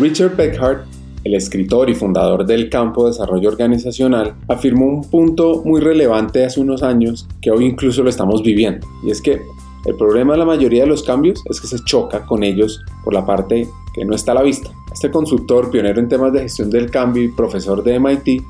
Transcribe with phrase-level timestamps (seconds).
[0.00, 0.86] Richard Beckhart,
[1.24, 6.60] el escritor y fundador del campo de desarrollo organizacional, afirmó un punto muy relevante hace
[6.60, 9.40] unos años que hoy incluso lo estamos viviendo, y es que
[9.86, 13.12] el problema de la mayoría de los cambios es que se choca con ellos por
[13.12, 14.70] la parte que no está a la vista.
[14.92, 18.42] Este consultor, pionero en temas de gestión del cambio y profesor de MIT,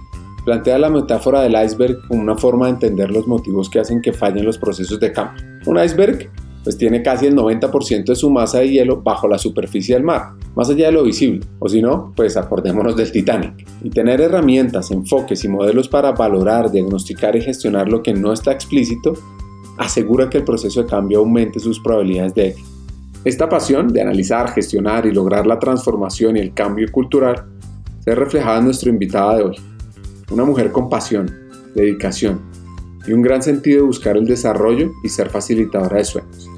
[0.44, 4.12] plantea la metáfora del iceberg como una forma de entender los motivos que hacen que
[4.12, 5.42] fallen los procesos de cambio.
[5.66, 6.30] Un iceberg
[6.68, 10.32] pues tiene casi el 90% de su masa de hielo bajo la superficie del mar,
[10.54, 13.66] más allá de lo visible, o si no, pues acordémonos del Titanic.
[13.82, 18.52] Y tener herramientas, enfoques y modelos para valorar, diagnosticar y gestionar lo que no está
[18.52, 19.14] explícito
[19.78, 22.68] asegura que el proceso de cambio aumente sus probabilidades de éxito.
[23.24, 27.46] Esta pasión de analizar, gestionar y lograr la transformación y el cambio cultural
[28.04, 29.56] se reflejada en nuestra invitada de hoy,
[30.30, 31.34] una mujer con pasión,
[31.74, 32.42] dedicación
[33.06, 36.57] y un gran sentido de buscar el desarrollo y ser facilitadora de sueños.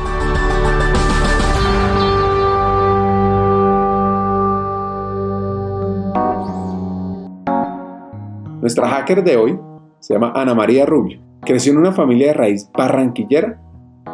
[8.61, 9.59] Nuestra hacker de hoy
[10.01, 11.19] se llama Ana María Rubio.
[11.41, 13.59] Creció en una familia de raíz barranquillera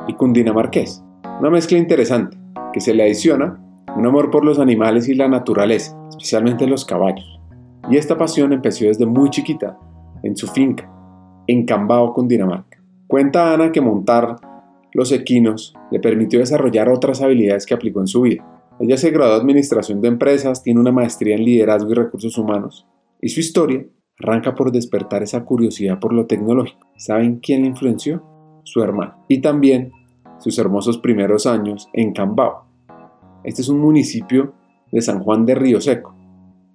[0.07, 1.03] y cundinamarqués.
[1.41, 2.37] Una mezcla interesante
[2.71, 3.61] que se le adiciona
[3.93, 7.41] un amor por los animales y la naturaleza, especialmente los caballos.
[7.89, 9.77] Y esta pasión empezó desde muy chiquita,
[10.23, 10.89] en su finca,
[11.47, 12.81] en Cambao, Cundinamarca.
[13.07, 14.37] Cuenta Ana que montar
[14.93, 18.45] los equinos le permitió desarrollar otras habilidades que aplicó en su vida.
[18.79, 22.87] Ella se graduó de Administración de Empresas, tiene una maestría en Liderazgo y Recursos Humanos,
[23.19, 23.85] y su historia
[24.19, 26.87] arranca por despertar esa curiosidad por lo tecnológico.
[26.97, 28.23] ¿Saben quién le influenció?
[28.63, 29.23] Su hermano.
[29.27, 29.91] Y también
[30.39, 32.65] sus hermosos primeros años en Cambao.
[33.43, 34.53] Este es un municipio
[34.91, 36.15] de San Juan de Río Seco,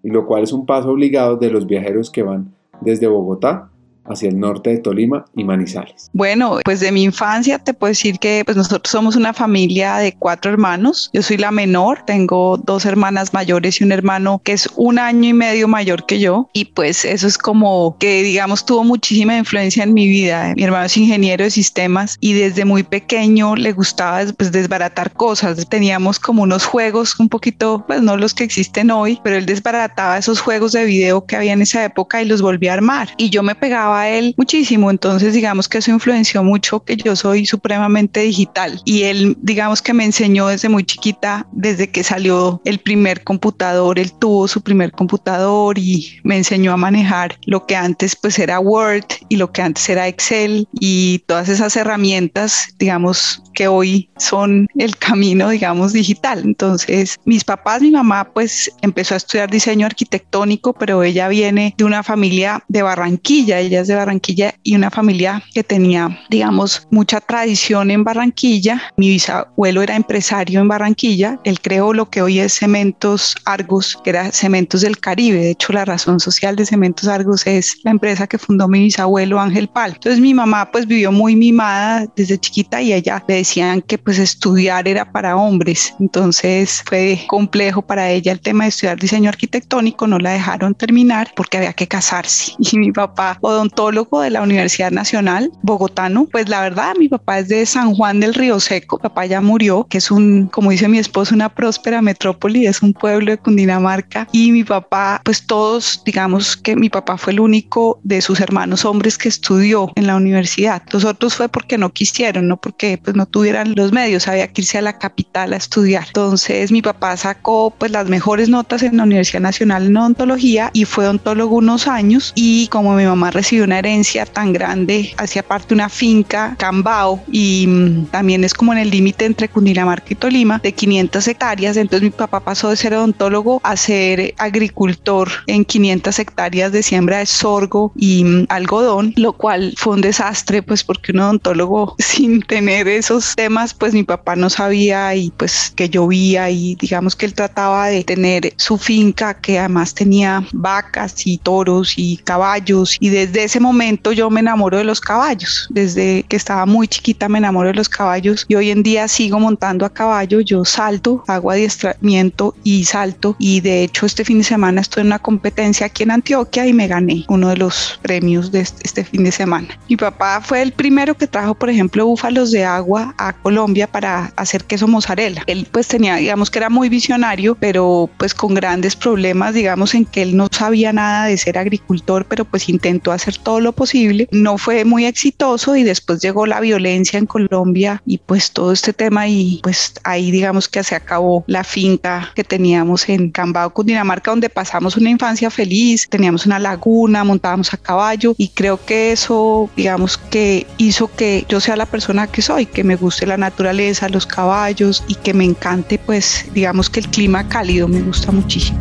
[0.03, 3.72] y lo cual es un paso obligado de los viajeros que van desde Bogotá
[4.05, 6.11] hacia el norte de Tolima y Manizales.
[6.13, 10.15] Bueno, pues de mi infancia te puedo decir que pues nosotros somos una familia de
[10.15, 11.11] cuatro hermanos.
[11.13, 15.29] Yo soy la menor, tengo dos hermanas mayores y un hermano que es un año
[15.29, 19.85] y medio mayor que yo y pues eso es como que digamos tuvo muchísima influencia
[19.85, 20.53] en mi vida.
[20.57, 25.67] Mi hermano es ingeniero de sistemas y desde muy pequeño le gustaba pues desbaratar cosas.
[25.69, 30.19] Teníamos como unos juegos un poquito, pues no los que existen hoy, pero él desbarataba
[30.19, 33.31] esos juegos de video que había en esa época y los volvía a armar y
[33.31, 37.47] yo me pegaba a él muchísimo, entonces digamos que eso influenció mucho que yo soy
[37.47, 38.81] supremamente digital.
[38.85, 43.99] Y él digamos que me enseñó desde muy chiquita, desde que salió el primer computador,
[43.99, 48.61] él tuvo su primer computador y me enseñó a manejar lo que antes pues era
[48.61, 54.67] Word y lo que antes era Excel y todas esas herramientas, digamos que hoy son
[54.77, 56.43] el camino, digamos, digital.
[56.45, 61.85] Entonces, mis papás, mi mamá pues empezó a estudiar diseño arquitectónico, pero ella viene de
[61.85, 67.91] una familia de Barranquilla, ella de Barranquilla y una familia que tenía, digamos, mucha tradición
[67.91, 68.83] en Barranquilla.
[68.97, 71.39] Mi bisabuelo era empresario en Barranquilla.
[71.45, 75.39] Él creó lo que hoy es Cementos Argos, que era Cementos del Caribe.
[75.39, 79.41] De hecho, la razón social de Cementos Argos es la empresa que fundó mi bisabuelo
[79.41, 79.93] Ángel Pal.
[79.95, 84.19] Entonces, mi mamá pues vivió muy mimada desde chiquita y ella le decían que pues
[84.19, 85.95] estudiar era para hombres.
[86.01, 90.07] Entonces, fue complejo para ella el tema de estudiar diseño arquitectónico.
[90.07, 92.53] No la dejaron terminar porque había que casarse.
[92.73, 93.39] Y mi papá,
[93.73, 96.27] odontólogo, de la Universidad Nacional, bogotano.
[96.31, 98.99] Pues la verdad, mi papá es de San Juan del Río Seco.
[98.99, 102.93] papá ya murió, que es un, como dice mi esposo, una próspera metrópoli, es un
[102.93, 104.29] pueblo de Cundinamarca.
[104.33, 108.85] Y mi papá, pues todos, digamos que mi papá fue el único de sus hermanos
[108.85, 110.83] hombres que estudió en la universidad.
[110.93, 114.63] Los otros fue porque no quisieron, no porque pues no tuvieran los medios, había que
[114.63, 116.05] irse a la capital a estudiar.
[116.09, 120.85] Entonces mi papá sacó pues las mejores notas en la Universidad Nacional en odontología y
[120.85, 125.75] fue odontólogo unos años y como mi mamá recibió una herencia tan grande, hacía parte
[125.75, 130.59] una finca, Cambao, y mm, también es como en el límite entre Cundinamarca y Tolima,
[130.63, 131.77] de 500 hectáreas.
[131.77, 137.19] Entonces mi papá pasó de ser odontólogo a ser agricultor en 500 hectáreas de siembra
[137.19, 142.43] de sorgo y mm, algodón, lo cual fue un desastre, pues porque un odontólogo sin
[142.43, 147.27] tener esos temas, pues mi papá no sabía y pues que llovía y digamos que
[147.27, 153.09] él trataba de tener su finca que además tenía vacas y toros y caballos y
[153.11, 155.67] desde ese momento yo me enamoro de los caballos.
[155.69, 159.39] Desde que estaba muy chiquita me enamoro de los caballos y hoy en día sigo
[159.39, 160.41] montando a caballo.
[160.41, 163.37] Yo salto, hago adiestramiento y salto.
[163.39, 166.73] Y de hecho este fin de semana estoy en una competencia aquí en Antioquia y
[166.73, 169.69] me gané uno de los premios de este, este fin de semana.
[169.87, 174.33] Mi papá fue el primero que trajo, por ejemplo, búfalos de agua a Colombia para
[174.37, 175.43] hacer queso mozzarella.
[175.47, 180.07] Él pues tenía, digamos que era muy visionario, pero pues con grandes problemas, digamos, en
[180.07, 184.29] que él no sabía nada de ser agricultor, pero pues intentó hacer todo lo posible.
[184.31, 188.93] No fue muy exitoso y después llegó la violencia en Colombia y pues todo este
[188.93, 194.31] tema y pues ahí digamos que se acabó la finca que teníamos en Cambao, Cundinamarca,
[194.31, 199.71] donde pasamos una infancia feliz, teníamos una laguna, montábamos a caballo y creo que eso
[199.77, 204.09] digamos que hizo que yo sea la persona que soy, que me guste la naturaleza,
[204.09, 208.79] los caballos y que me encante pues digamos que el clima cálido me gusta muchísimo.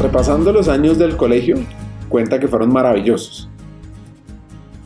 [0.00, 1.56] Repasando los años del colegio,
[2.10, 3.48] cuenta que fueron maravillosos.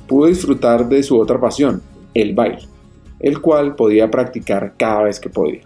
[0.07, 1.83] Pudo disfrutar de su otra pasión,
[2.15, 2.69] el baile,
[3.19, 5.63] el cual podía practicar cada vez que podía.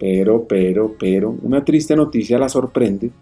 [0.00, 3.12] Pero, pero, pero, una triste noticia la sorprende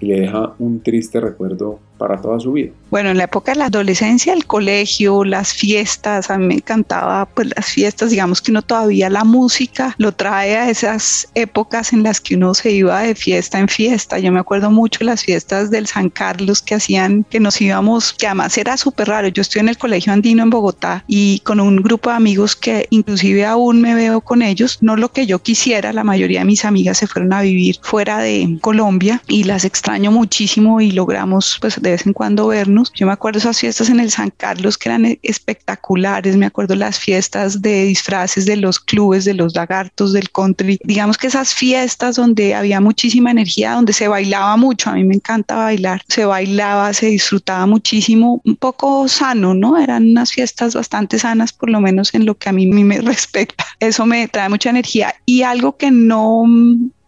[0.00, 2.72] y le deja un triste recuerdo para toda su vida.
[2.90, 7.26] Bueno, en la época de la adolescencia, el colegio, las fiestas, a mí me encantaba
[7.26, 12.02] pues las fiestas, digamos que uno todavía la música lo trae a esas épocas en
[12.02, 14.18] las que uno se iba de fiesta en fiesta.
[14.18, 18.26] Yo me acuerdo mucho las fiestas del San Carlos que hacían que nos íbamos, que
[18.26, 19.28] además era súper raro.
[19.28, 22.86] Yo estoy en el colegio andino en Bogotá y con un grupo de amigos que
[22.90, 26.64] inclusive aún me veo con ellos, no lo que yo quisiera, la mayoría de mis
[26.64, 31.80] amigas se fueron a vivir fuera de Colombia y las extraño muchísimo y logramos pues
[31.86, 32.92] de vez en cuando vernos.
[32.94, 36.98] Yo me acuerdo esas fiestas en el San Carlos que eran espectaculares, me acuerdo las
[36.98, 40.80] fiestas de disfraces de los clubes, de los lagartos, del country.
[40.82, 45.14] Digamos que esas fiestas donde había muchísima energía, donde se bailaba mucho, a mí me
[45.14, 49.78] encanta bailar, se bailaba, se disfrutaba muchísimo, un poco sano, ¿no?
[49.78, 53.64] Eran unas fiestas bastante sanas, por lo menos en lo que a mí me respecta.
[53.78, 56.44] Eso me trae mucha energía y algo que no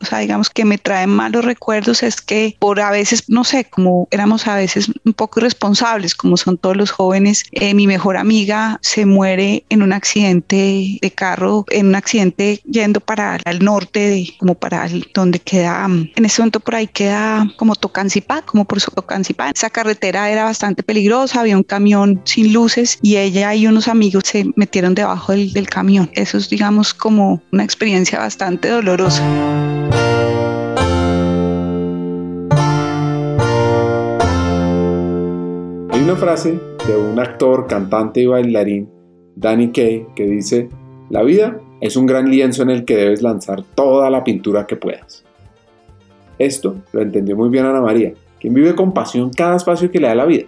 [0.01, 3.65] o sea, digamos que me trae malos recuerdos es que por a veces, no sé,
[3.65, 8.17] como éramos a veces un poco irresponsables, como son todos los jóvenes, eh, mi mejor
[8.17, 14.35] amiga se muere en un accidente de carro, en un accidente yendo para el norte,
[14.39, 18.81] como para el, donde queda, en ese momento por ahí queda como Tocancipá, como por
[18.81, 19.51] su Tocancipá.
[19.51, 24.25] Esa carretera era bastante peligrosa, había un camión sin luces y ella y unos amigos
[24.27, 26.11] se metieron debajo del, del camión.
[26.15, 29.23] Eso es, digamos, como una experiencia bastante dolorosa.
[36.09, 38.89] Una frase de un actor, cantante y bailarín,
[39.37, 40.71] Danny Kaye, que dice,
[41.11, 44.77] la vida es un gran lienzo en el que debes lanzar toda la pintura que
[44.77, 45.23] puedas.
[46.39, 50.09] Esto lo entendió muy bien Ana María, quien vive con pasión cada espacio que le
[50.09, 50.47] da la vida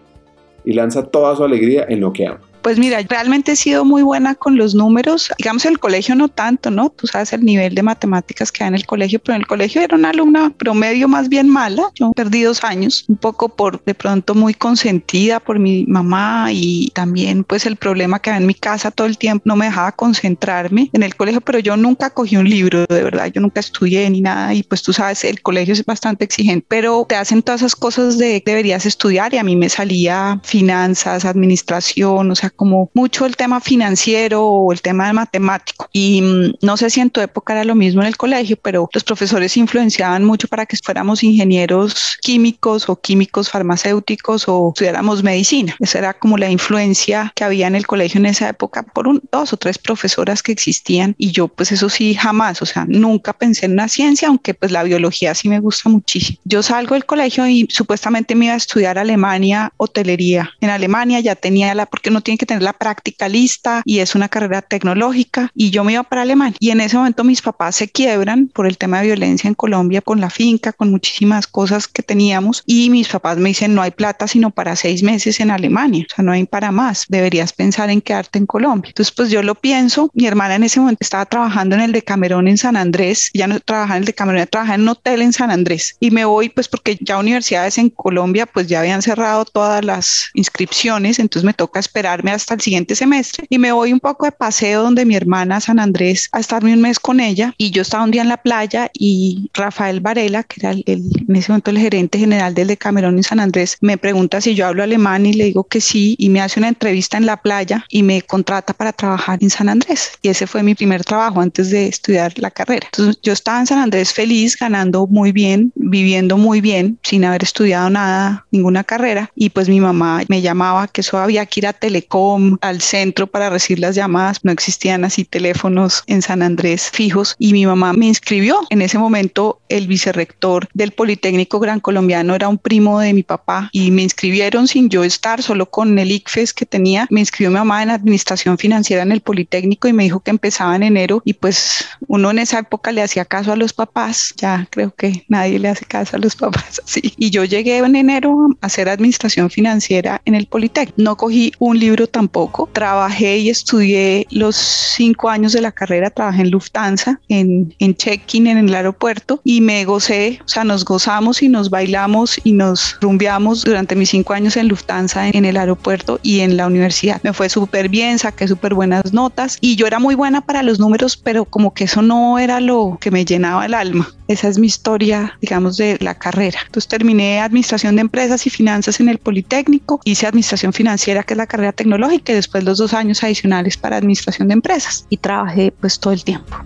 [0.64, 2.40] y lanza toda su alegría en lo que ama.
[2.62, 5.30] Pues mira, realmente he sido muy buena con los números.
[5.38, 6.90] Digamos, en el colegio no tanto, ¿no?
[6.90, 9.80] Tú sabes el nivel de matemáticas que hay en el colegio, pero en el colegio
[9.82, 11.84] era una alumna promedio más bien mala.
[11.94, 16.90] Yo perdí dos años, un poco por de pronto muy consentida por mi mamá y
[16.94, 19.92] también pues el problema que había en mi casa todo el tiempo no me dejaba
[19.92, 24.08] concentrarme en el colegio, pero yo nunca cogí un libro, de verdad, yo nunca estudié
[24.10, 27.62] ni nada y pues tú sabes, el colegio es bastante exigente, pero te hacen todas
[27.62, 32.90] esas cosas de deberías estudiar y a mí me salía finanzas, administración, o sea, como
[32.94, 35.88] mucho el tema financiero o el tema matemático.
[35.92, 38.88] Y mm, no sé si en tu época era lo mismo en el colegio, pero
[38.92, 45.76] los profesores influenciaban mucho para que fuéramos ingenieros químicos o químicos farmacéuticos o estudiáramos medicina.
[45.80, 49.22] Esa era como la influencia que había en el colegio en esa época por un,
[49.32, 53.32] dos o tres profesoras que existían y yo pues eso sí jamás, o sea, nunca
[53.32, 56.38] pensé en una ciencia, aunque pues la biología sí me gusta muchísimo.
[56.44, 60.50] Yo salgo del colegio y supuestamente me iba a estudiar Alemania hotelería.
[60.60, 64.14] En Alemania ya tenía la, porque no tiene que tener la práctica lista y es
[64.14, 67.76] una carrera tecnológica y yo me iba para Alemania y en ese momento mis papás
[67.76, 71.86] se quiebran por el tema de violencia en Colombia con la finca, con muchísimas cosas
[71.86, 75.50] que teníamos y mis papás me dicen no hay plata sino para seis meses en
[75.50, 78.88] Alemania, o sea, no hay para más, deberías pensar en quedarte en Colombia.
[78.88, 82.00] Entonces pues yo lo pienso, mi hermana en ese momento estaba trabajando en el de
[82.00, 85.20] Camerón en San Andrés, ya no trabajaba en el de Camerón, trabajaba en un hotel
[85.20, 89.02] en San Andrés y me voy pues porque ya universidades en Colombia pues ya habían
[89.02, 93.72] cerrado todas las inscripciones, entonces me toca esperarme quedarme hasta el siguiente semestre y me
[93.72, 97.20] voy un poco de paseo donde mi hermana San Andrés a estarme un mes con
[97.20, 97.54] ella.
[97.58, 101.36] Y yo estaba un día en la playa y Rafael Varela, que era el, en
[101.36, 104.66] ese momento el gerente general del de Camerón en San Andrés, me pregunta si yo
[104.66, 107.84] hablo alemán y le digo que sí y me hace una entrevista en la playa
[107.88, 110.12] y me contrata para trabajar en San Andrés.
[110.22, 112.86] Y ese fue mi primer trabajo antes de estudiar la carrera.
[112.92, 117.42] Entonces yo estaba en San Andrés feliz, ganando muy bien, viviendo muy bien, sin haber
[117.42, 119.30] estudiado nada, ninguna carrera.
[119.34, 122.19] Y pues mi mamá me llamaba que eso había que ir a Telecom,
[122.60, 127.52] al centro para recibir las llamadas, no existían así teléfonos en San Andrés fijos y
[127.52, 128.60] mi mamá me inscribió.
[128.70, 133.70] En ese momento el vicerrector del Politécnico Gran Colombiano era un primo de mi papá
[133.72, 137.06] y me inscribieron sin yo estar, solo con el ICFES que tenía.
[137.10, 140.76] Me inscribió mi mamá en administración financiera en el Politécnico y me dijo que empezaba
[140.76, 144.66] en enero y pues uno en esa época le hacía caso a los papás, ya
[144.70, 147.14] creo que nadie le hace caso a los papás así.
[147.16, 151.00] Y yo llegué en enero a hacer administración financiera en el Politécnico.
[151.00, 156.42] No cogí un libro tampoco, trabajé y estudié los cinco años de la carrera, trabajé
[156.42, 161.42] en Lufthansa, en, en check-in en el aeropuerto y me gocé, o sea, nos gozamos
[161.42, 166.20] y nos bailamos y nos rumbeamos durante mis cinco años en Lufthansa en el aeropuerto
[166.22, 167.20] y en la universidad.
[167.22, 170.78] Me fue súper bien, saqué súper buenas notas y yo era muy buena para los
[170.78, 174.12] números, pero como que eso no era lo que me llenaba el alma.
[174.28, 176.60] Esa es mi historia, digamos, de la carrera.
[176.64, 181.38] Entonces terminé administración de empresas y finanzas en el Politécnico, hice administración financiera, que es
[181.38, 185.72] la carrera tecnológica, y después los dos años adicionales para administración de empresas y trabajé
[185.78, 186.56] pues todo el tiempo.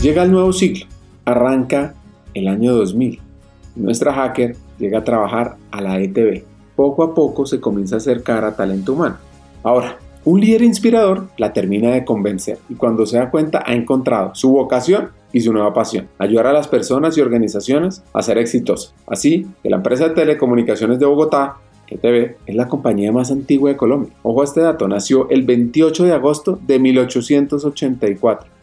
[0.00, 0.86] Llega el nuevo siglo,
[1.24, 1.94] arranca
[2.34, 3.20] el año 2000.
[3.76, 6.42] Nuestra hacker llega a trabajar a la ETB.
[6.76, 9.16] Poco a poco se comienza a acercar a talento humano.
[9.62, 14.34] Ahora, un líder inspirador la termina de convencer y cuando se da cuenta ha encontrado
[14.34, 18.94] su vocación y su nueva pasión, ayudar a las personas y organizaciones a ser exitosas.
[19.06, 21.56] Así que la empresa de telecomunicaciones de Bogotá,
[21.88, 24.12] ETB, es la compañía más antigua de Colombia.
[24.22, 28.54] Ojo a este dato, nació el 28 de agosto de 1884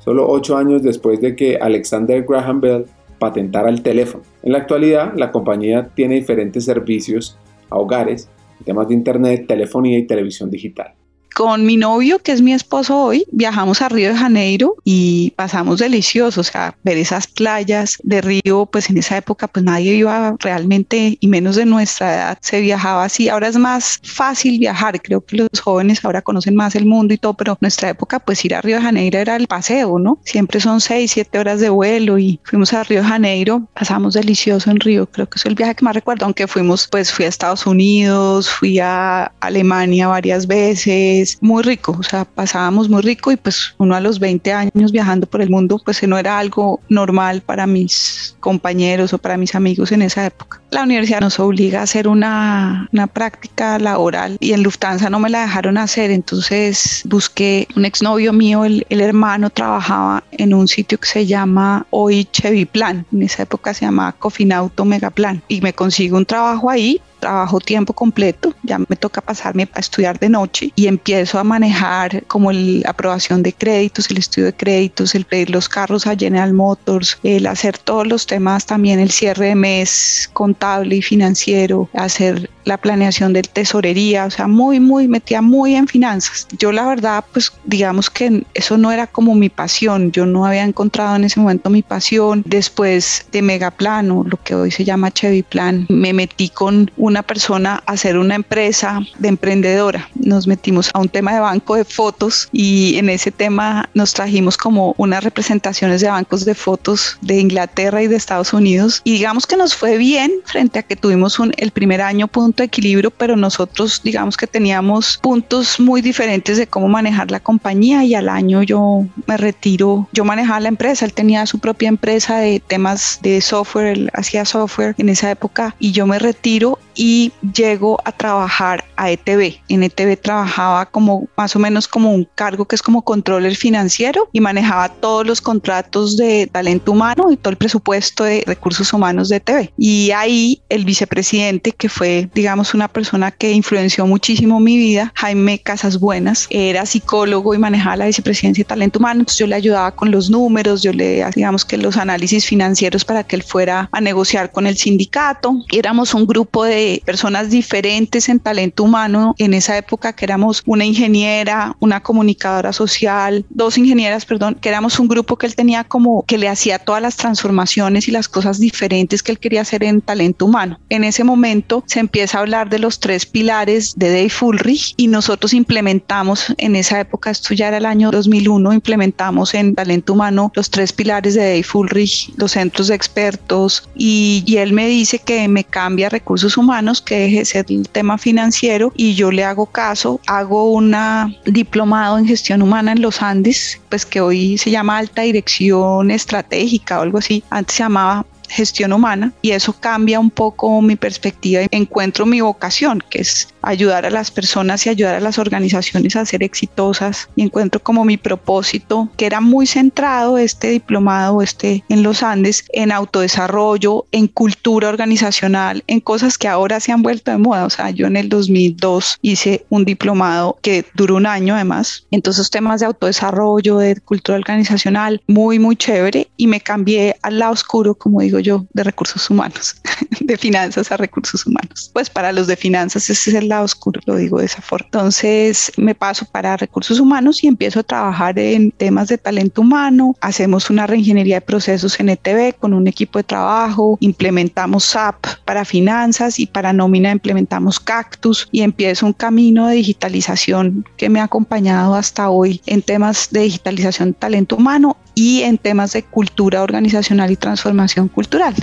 [0.00, 2.86] solo ocho años después de que Alexander Graham Bell
[3.18, 4.24] patentara el teléfono.
[4.42, 8.28] En la actualidad, la compañía tiene diferentes servicios a hogares,
[8.64, 10.94] temas de Internet, telefonía y televisión digital
[11.34, 15.78] con mi novio, que es mi esposo hoy, viajamos a Río de Janeiro y pasamos
[15.78, 20.34] delicioso, o sea, ver esas playas de Río, pues en esa época pues nadie iba
[20.40, 23.28] realmente, y menos de nuestra edad, se viajaba así.
[23.28, 27.18] Ahora es más fácil viajar, creo que los jóvenes ahora conocen más el mundo y
[27.18, 30.18] todo, pero nuestra época pues ir a Río de Janeiro era el paseo, ¿no?
[30.24, 34.70] Siempre son seis, siete horas de vuelo y fuimos a Río de Janeiro, pasamos delicioso
[34.70, 37.28] en Río, creo que es el viaje que más recuerdo, aunque fuimos, pues fui a
[37.28, 43.36] Estados Unidos, fui a Alemania varias veces, muy rico, o sea, pasábamos muy rico y
[43.36, 47.42] pues uno a los 20 años viajando por el mundo, pues no era algo normal
[47.42, 50.59] para mis compañeros o para mis amigos en esa época.
[50.70, 55.28] La universidad nos obliga a hacer una, una práctica laboral y en Lufthansa no me
[55.28, 60.98] la dejaron hacer, entonces busqué un exnovio mío, el, el hermano trabajaba en un sitio
[60.98, 65.42] que se llama hoy Cheviplan, en esa época se llamaba Cofinauto Megaplan.
[65.48, 70.18] Y me consigo un trabajo ahí trabajo tiempo completo, ya me toca pasarme a estudiar
[70.18, 75.14] de noche y empiezo a manejar como la aprobación de créditos, el estudio de créditos,
[75.14, 79.48] el pedir los carros a General Motors, el hacer todos los temas también, el cierre
[79.48, 85.42] de mes contable y financiero, hacer la planeación de tesorería, o sea, muy, muy, metía
[85.42, 86.46] muy en finanzas.
[86.58, 90.64] Yo la verdad, pues digamos que eso no era como mi pasión, yo no había
[90.64, 92.42] encontrado en ese momento mi pasión.
[92.46, 97.82] Después de Megaplano, lo que hoy se llama Chevy Plan, me metí con una persona
[97.86, 100.08] a hacer una empresa de emprendedora.
[100.14, 104.56] Nos metimos a un tema de banco de fotos y en ese tema nos trajimos
[104.56, 109.46] como unas representaciones de bancos de fotos de Inglaterra y de Estados Unidos y digamos
[109.46, 113.36] que nos fue bien frente a que tuvimos el primer año punto de equilibrio, pero
[113.36, 118.62] nosotros digamos que teníamos puntos muy diferentes de cómo manejar la compañía y al año
[118.62, 123.40] yo me retiro, yo manejaba la empresa, él tenía su propia empresa de temas de
[123.40, 128.84] software, él hacía software en esa época y yo me retiro y llego a trabajar
[128.96, 129.54] a ETB.
[129.68, 134.28] En ETB trabajaba como más o menos como un cargo que es como controller financiero
[134.32, 139.30] y manejaba todos los contratos de talento humano y todo el presupuesto de recursos humanos
[139.30, 139.70] de ETB.
[139.78, 145.58] Y ahí el vicepresidente, que fue, digamos, una persona que influenció muchísimo mi vida, Jaime
[145.58, 149.20] Casas Buenas, era psicólogo y manejaba la vicepresidencia de talento humano.
[149.20, 153.24] Entonces yo le ayudaba con los números, yo le, digamos que los análisis financieros para
[153.24, 155.54] que él fuera a negociar con el sindicato.
[155.72, 160.84] Éramos un grupo de personas diferentes en talento humano en esa época, que éramos una
[160.84, 166.24] ingeniera, una comunicadora social, dos ingenieras, perdón, que éramos un grupo que él tenía como
[166.26, 170.00] que le hacía todas las transformaciones y las cosas diferentes que él quería hacer en
[170.00, 170.78] talento humano.
[170.88, 175.06] En ese momento se empieza a hablar de los tres pilares de Dave Fulrich y
[175.08, 180.52] nosotros implementamos en esa época, esto ya era el año 2001, implementamos en talento humano
[180.54, 185.18] los tres pilares de Dave Fulrich, los centros de expertos y, y él me dice
[185.18, 189.44] que me cambia recursos humanos, que deje de ser el tema financiero y yo le
[189.44, 194.70] hago caso, hago una diplomado en gestión humana en los Andes, pues que hoy se
[194.70, 200.18] llama alta dirección estratégica o algo así, antes se llamaba gestión humana y eso cambia
[200.18, 204.90] un poco mi perspectiva y encuentro mi vocación, que es ayudar a las personas y
[204.90, 207.28] ayudar a las organizaciones a ser exitosas.
[207.36, 212.64] Y encuentro como mi propósito, que era muy centrado este diplomado este en los Andes
[212.72, 217.70] en autodesarrollo, en cultura organizacional, en cosas que ahora se han vuelto de moda, o
[217.70, 222.80] sea, yo en el 2002 hice un diplomado que duró un año además, entonces temas
[222.80, 226.30] de autodesarrollo, de cultura organizacional, muy muy chévere.
[226.36, 229.76] Y me cambié al lado oscuro, como digo yo, de recursos humanos,
[230.20, 231.90] de finanzas a recursos humanos.
[231.92, 234.86] Pues para los de finanzas ese es el lado oscuro, lo digo de esa forma.
[234.86, 240.16] Entonces me paso para recursos humanos y empiezo a trabajar en temas de talento humano.
[240.20, 245.64] Hacemos una reingeniería de procesos en ETV con un equipo de trabajo, implementamos SAP para
[245.64, 251.24] finanzas y para nómina implementamos Cactus y empiezo un camino de digitalización que me ha
[251.24, 257.30] acompañado hasta hoy en temas de digitalización talento humano y en temas de cultura organizacional
[257.30, 258.54] y transformación cultural.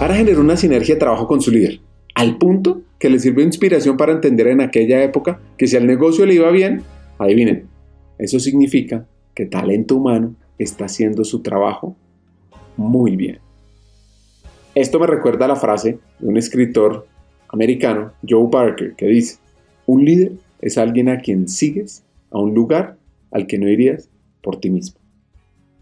[0.00, 1.78] Ara generó una sinergia de trabajo con su líder,
[2.14, 6.24] al punto que le sirvió inspiración para entender en aquella época que si al negocio
[6.24, 6.82] le iba bien,
[7.18, 7.66] adivinen,
[8.18, 11.96] eso significa que talento humano está haciendo su trabajo
[12.78, 13.40] muy bien.
[14.74, 17.06] Esto me recuerda a la frase de un escritor
[17.50, 19.36] americano, Joe Barker, que dice,
[19.84, 22.96] un líder es alguien a quien sigues a un lugar
[23.32, 24.08] al que no irías
[24.40, 24.99] por ti mismo.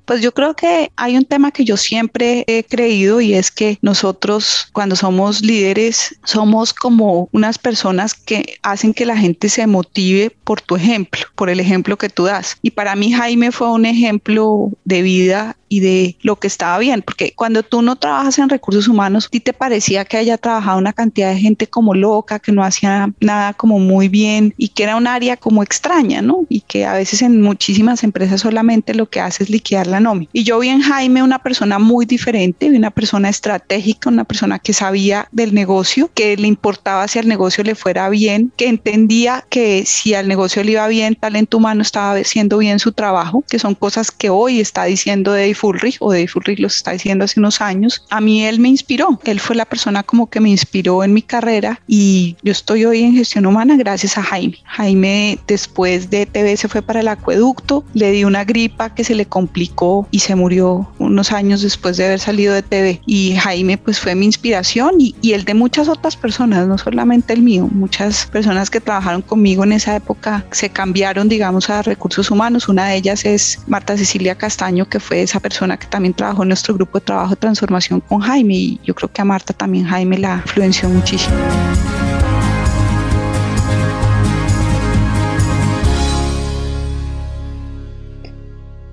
[0.09, 3.79] Pues yo creo que hay un tema que yo siempre he creído y es que
[3.83, 10.35] nosotros cuando somos líderes somos como unas personas que hacen que la gente se motive
[10.45, 12.57] por tu ejemplo, por el ejemplo que tú das.
[12.63, 17.03] Y para mí Jaime fue un ejemplo de vida y de lo que estaba bien,
[17.03, 20.79] porque cuando tú no trabajas en recursos humanos, a ti te parecía que haya trabajado
[20.79, 24.85] una cantidad de gente como loca, que no hacía nada como muy bien y que
[24.85, 26.47] era un área como extraña, ¿no?
[26.49, 30.31] Y que a veces en muchísimas empresas solamente lo que hace es liquidar la nómina.
[30.33, 34.73] Y yo vi en Jaime una persona muy diferente, una persona estratégica, una persona que
[34.73, 39.85] sabía del negocio, que le importaba si al negocio le fuera bien, que entendía que
[39.87, 43.75] si al negocio le iba bien, talento humano estaba haciendo bien su trabajo, que son
[43.75, 47.61] cosas que hoy está diciendo de Fulrich o Dave Fulrich lo está diciendo hace unos
[47.61, 49.21] años, a mí él me inspiró.
[49.25, 53.03] Él fue la persona como que me inspiró en mi carrera y yo estoy hoy
[53.03, 54.59] en gestión humana gracias a Jaime.
[54.65, 59.15] Jaime después de TV se fue para el acueducto, le dio una gripa que se
[59.15, 63.01] le complicó y se murió unos años después de haber salido de TV.
[63.05, 67.33] Y Jaime pues fue mi inspiración y, y el de muchas otras personas, no solamente
[67.33, 72.31] el mío, muchas personas que trabajaron conmigo en esa época se cambiaron digamos a recursos
[72.31, 72.69] humanos.
[72.69, 76.49] Una de ellas es Marta Cecilia Castaño que fue esa persona que también trabajó en
[76.49, 79.87] nuestro grupo de trabajo de transformación con Jaime y yo creo que a Marta también
[79.87, 81.37] Jaime la influenció muchísimo.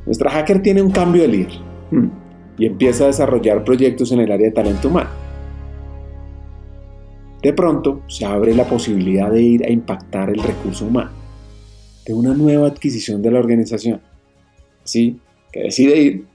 [0.06, 1.54] Nuestra hacker tiene un cambio de líder
[1.92, 2.08] hmm,
[2.58, 5.10] y empieza a desarrollar proyectos en el área de talento humano.
[7.42, 11.12] De pronto se abre la posibilidad de ir a impactar el recurso humano,
[12.06, 14.02] de una nueva adquisición de la organización.
[14.84, 15.20] Así
[15.52, 16.35] que decide ir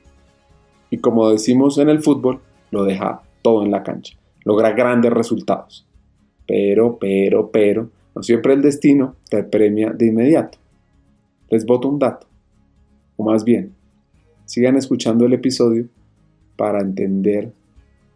[0.90, 5.87] y como decimos en el fútbol, lo deja todo en la cancha, logra grandes resultados.
[6.46, 10.59] Pero, pero, pero, no siempre el destino te premia de inmediato.
[11.48, 12.26] Les voto un dato,
[13.16, 13.72] o más bien,
[14.44, 15.87] sigan escuchando el episodio
[16.57, 17.53] para entender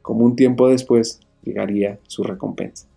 [0.02, 2.88] cómo un tiempo después llegaría su recompensa.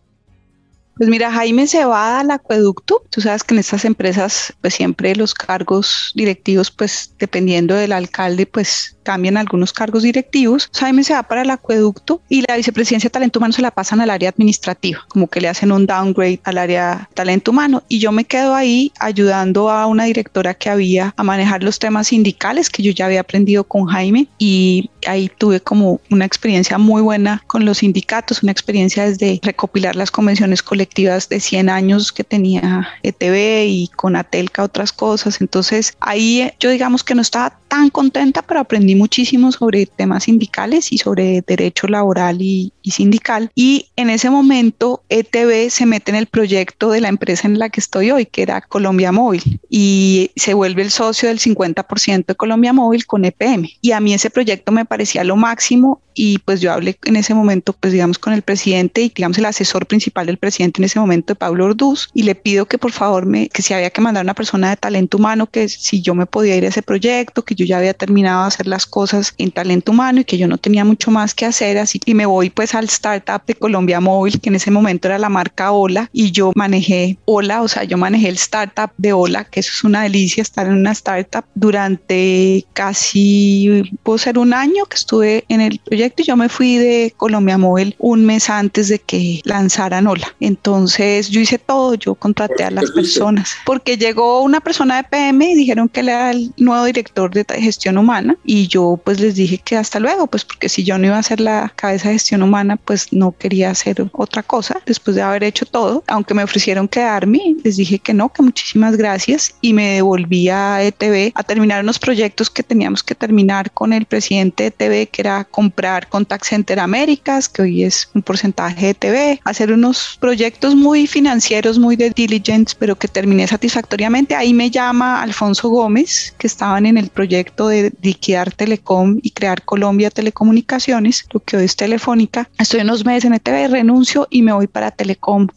[0.97, 3.03] Pues mira, Jaime se va al acueducto.
[3.09, 8.45] Tú sabes que en estas empresas, pues siempre los cargos directivos, pues dependiendo del alcalde,
[8.45, 10.69] pues cambian algunos cargos directivos.
[10.75, 14.01] Jaime se va para el acueducto y la vicepresidencia de talento humano se la pasan
[14.01, 17.83] al área administrativa, como que le hacen un downgrade al área talento humano.
[17.87, 22.07] Y yo me quedo ahí ayudando a una directora que había a manejar los temas
[22.07, 24.27] sindicales que yo ya había aprendido con Jaime.
[24.39, 29.95] Y ahí tuve como una experiencia muy buena con los sindicatos, una experiencia desde recopilar
[29.95, 35.41] las convenciones colectivas de 100 años que tenía ETB y con Atelca otras cosas.
[35.41, 40.91] Entonces ahí yo digamos que no estaba tan contenta, pero aprendí muchísimo sobre temas sindicales
[40.91, 43.51] y sobre derecho laboral y, y sindical.
[43.55, 47.69] Y en ese momento ETB se mete en el proyecto de la empresa en la
[47.69, 52.35] que estoy hoy, que era Colombia Móvil, y se vuelve el socio del 50% de
[52.35, 53.69] Colombia Móvil con EPM.
[53.81, 57.35] Y a mí ese proyecto me parecía lo máximo y pues yo hablé en ese
[57.35, 60.99] momento, pues digamos, con el presidente y digamos el asesor principal del presidente en ese
[60.99, 64.25] momento, Pablo Orduz, y le pido que por favor me, que si había que mandar
[64.25, 67.53] una persona de talento humano, que si yo me podía ir a ese proyecto, que
[67.57, 70.57] yo ya había terminado de hacer las cosas en talento humano y que yo no
[70.57, 74.39] tenía mucho más que hacer, así y me voy pues al startup de Colombia Móvil,
[74.39, 77.97] que en ese momento era la marca Hola, y yo manejé Hola, o sea, yo
[77.97, 82.65] manejé el startup de Hola, que eso es una delicia estar en una startup durante
[82.73, 87.13] casi, puedo ser un año que estuve en el proyecto y yo me fui de
[87.17, 90.35] Colombia Móvil un mes antes de que lanzaran Hola.
[90.39, 95.51] Entonces yo hice todo, yo contraté a las personas porque llegó una persona de PM
[95.51, 99.35] y dijeron que él era el nuevo director de gestión humana y yo pues les
[99.35, 102.15] dije que hasta luego, pues porque si yo no iba a ser la cabeza de
[102.15, 106.03] gestión humana, pues no quería hacer otra cosa después de haber hecho todo.
[106.07, 110.83] Aunque me ofrecieron quedarme, les dije que no, que muchísimas gracias y me devolví a
[110.83, 115.21] ETV a terminar unos proyectos que teníamos que terminar con el presidente de ETV, que
[115.21, 120.75] era comprar Contact Center Américas, que hoy es un porcentaje de TV, hacer unos proyectos
[120.75, 124.35] muy financieros, muy de diligence, pero que terminé satisfactoriamente.
[124.35, 129.61] Ahí me llama Alfonso Gómez, que estaban en el proyecto de liquidar Telecom y crear
[129.63, 132.49] Colombia Telecomunicaciones, lo que hoy es Telefónica.
[132.57, 135.47] Estoy unos meses en ETV, renuncio y me voy para Telecom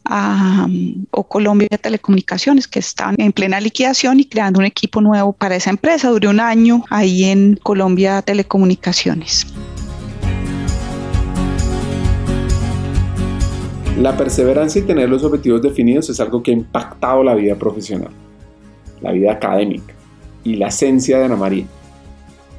[1.10, 5.70] o Colombia Telecomunicaciones, que están en plena liquidación y creando un equipo nuevo para esa
[5.70, 6.10] empresa.
[6.10, 9.46] Duré un año ahí en Colombia Telecomunicaciones.
[13.98, 18.10] La perseverancia y tener los objetivos definidos es algo que ha impactado la vida profesional,
[19.00, 19.94] la vida académica
[20.44, 21.66] y la esencia de Ana María.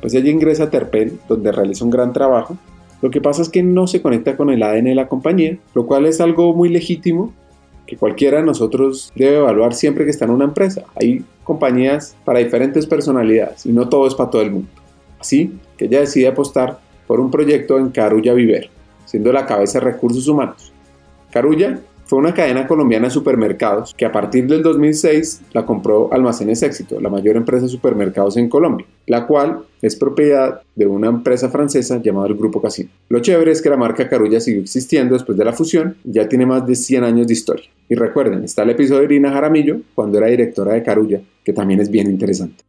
[0.01, 2.57] Pues ella ingresa a Terpel, donde realiza un gran trabajo.
[3.01, 5.85] Lo que pasa es que no se conecta con el ADN de la compañía, lo
[5.85, 7.33] cual es algo muy legítimo
[7.85, 10.83] que cualquiera de nosotros debe evaluar siempre que está en una empresa.
[10.95, 14.69] Hay compañías para diferentes personalidades y no todo es para todo el mundo.
[15.19, 18.69] Así que ella decide apostar por un proyecto en Carulla Viver,
[19.05, 20.71] siendo la cabeza de recursos humanos.
[21.31, 21.79] Carulla
[22.11, 26.99] fue una cadena colombiana de supermercados que a partir del 2006 la compró Almacenes Éxito,
[26.99, 32.01] la mayor empresa de supermercados en Colombia, la cual es propiedad de una empresa francesa
[32.01, 32.89] llamada el Grupo Casino.
[33.07, 36.45] Lo chévere es que la marca Carulla siguió existiendo después de la fusión ya tiene
[36.45, 37.69] más de 100 años de historia.
[37.87, 41.79] Y recuerden, está el episodio de Irina Jaramillo cuando era directora de Carulla, que también
[41.79, 42.65] es bien interesante.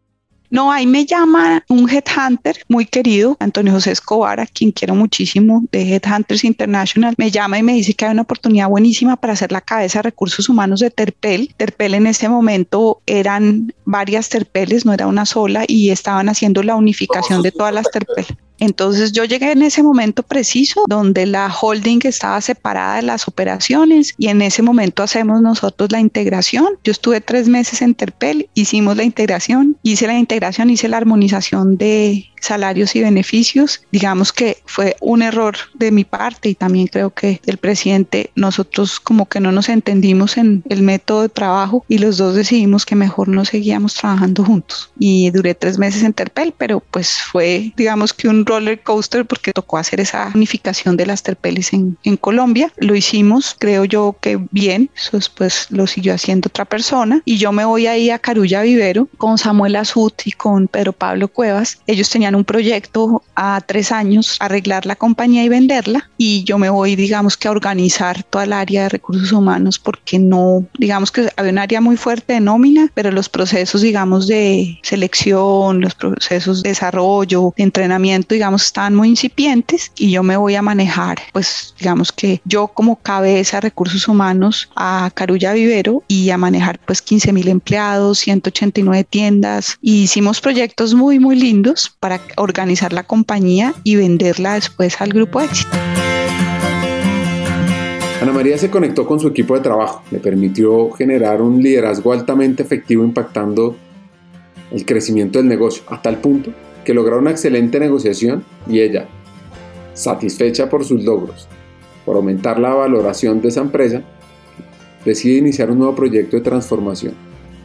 [0.53, 5.65] No, ahí me llama un headhunter muy querido, Antonio José Escobar, a quien quiero muchísimo,
[5.73, 7.15] de Headhunters International.
[7.17, 10.03] Me llama y me dice que hay una oportunidad buenísima para ser la cabeza de
[10.03, 11.55] recursos humanos de Terpel.
[11.57, 16.77] Terpel en ese momento eran varias Terpeles, no era una sola, y estaban haciendo la
[16.77, 18.27] unificación de todas las Terpel.
[18.63, 24.15] Entonces yo llegué en ese momento preciso donde la holding estaba separada de las operaciones
[24.19, 26.69] y en ese momento hacemos nosotros la integración.
[26.85, 31.77] Yo estuve tres meses en Terpel, hicimos la integración, hice la integración, hice la armonización
[31.77, 33.83] de salarios y beneficios.
[33.93, 38.31] Digamos que fue un error de mi parte y también creo que del presidente.
[38.35, 42.85] Nosotros como que no nos entendimos en el método de trabajo y los dos decidimos
[42.85, 44.91] que mejor no seguíamos trabajando juntos.
[44.99, 49.53] Y duré tres meses en Terpel, pero pues fue digamos que un roller coaster porque
[49.53, 52.73] tocó hacer esa unificación de las Terpeles en, en Colombia.
[52.77, 54.91] Lo hicimos, creo yo que bien.
[55.13, 59.39] Después lo siguió haciendo otra persona y yo me voy ahí a Carulla Vivero con
[59.39, 61.79] Samuel Azut y con Pedro Pablo Cuevas.
[61.87, 66.11] Ellos tenían un proyecto a tres años, arreglar la compañía y venderla.
[66.17, 70.19] Y yo me voy, digamos que a organizar toda el área de recursos humanos porque
[70.19, 74.79] no, digamos que había un área muy fuerte de nómina, pero los procesos, digamos, de
[74.83, 80.55] selección, los procesos de desarrollo, de entrenamiento, digamos, estaban muy incipientes y yo me voy
[80.55, 86.31] a manejar, pues, digamos que yo como cabeza de recursos humanos a Carulla Vivero y
[86.31, 92.19] a manejar pues 15 mil empleados, 189 tiendas y hicimos proyectos muy, muy lindos para
[92.37, 95.77] organizar la compañía y venderla después al grupo éxito.
[98.21, 102.63] Ana María se conectó con su equipo de trabajo, le permitió generar un liderazgo altamente
[102.63, 103.75] efectivo impactando
[104.71, 106.53] el crecimiento del negocio, a tal punto
[106.85, 109.07] que lograron una excelente negociación y ella,
[109.95, 111.49] satisfecha por sus logros,
[112.05, 114.03] por aumentar la valoración de esa empresa,
[115.05, 117.15] decide iniciar un nuevo proyecto de transformación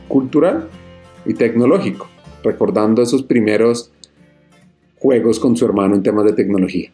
[0.08, 0.70] cultural
[1.26, 2.08] y tecnológico,
[2.44, 3.92] recordando esos primeros
[5.08, 6.92] juegos con su hermano en temas de tecnología?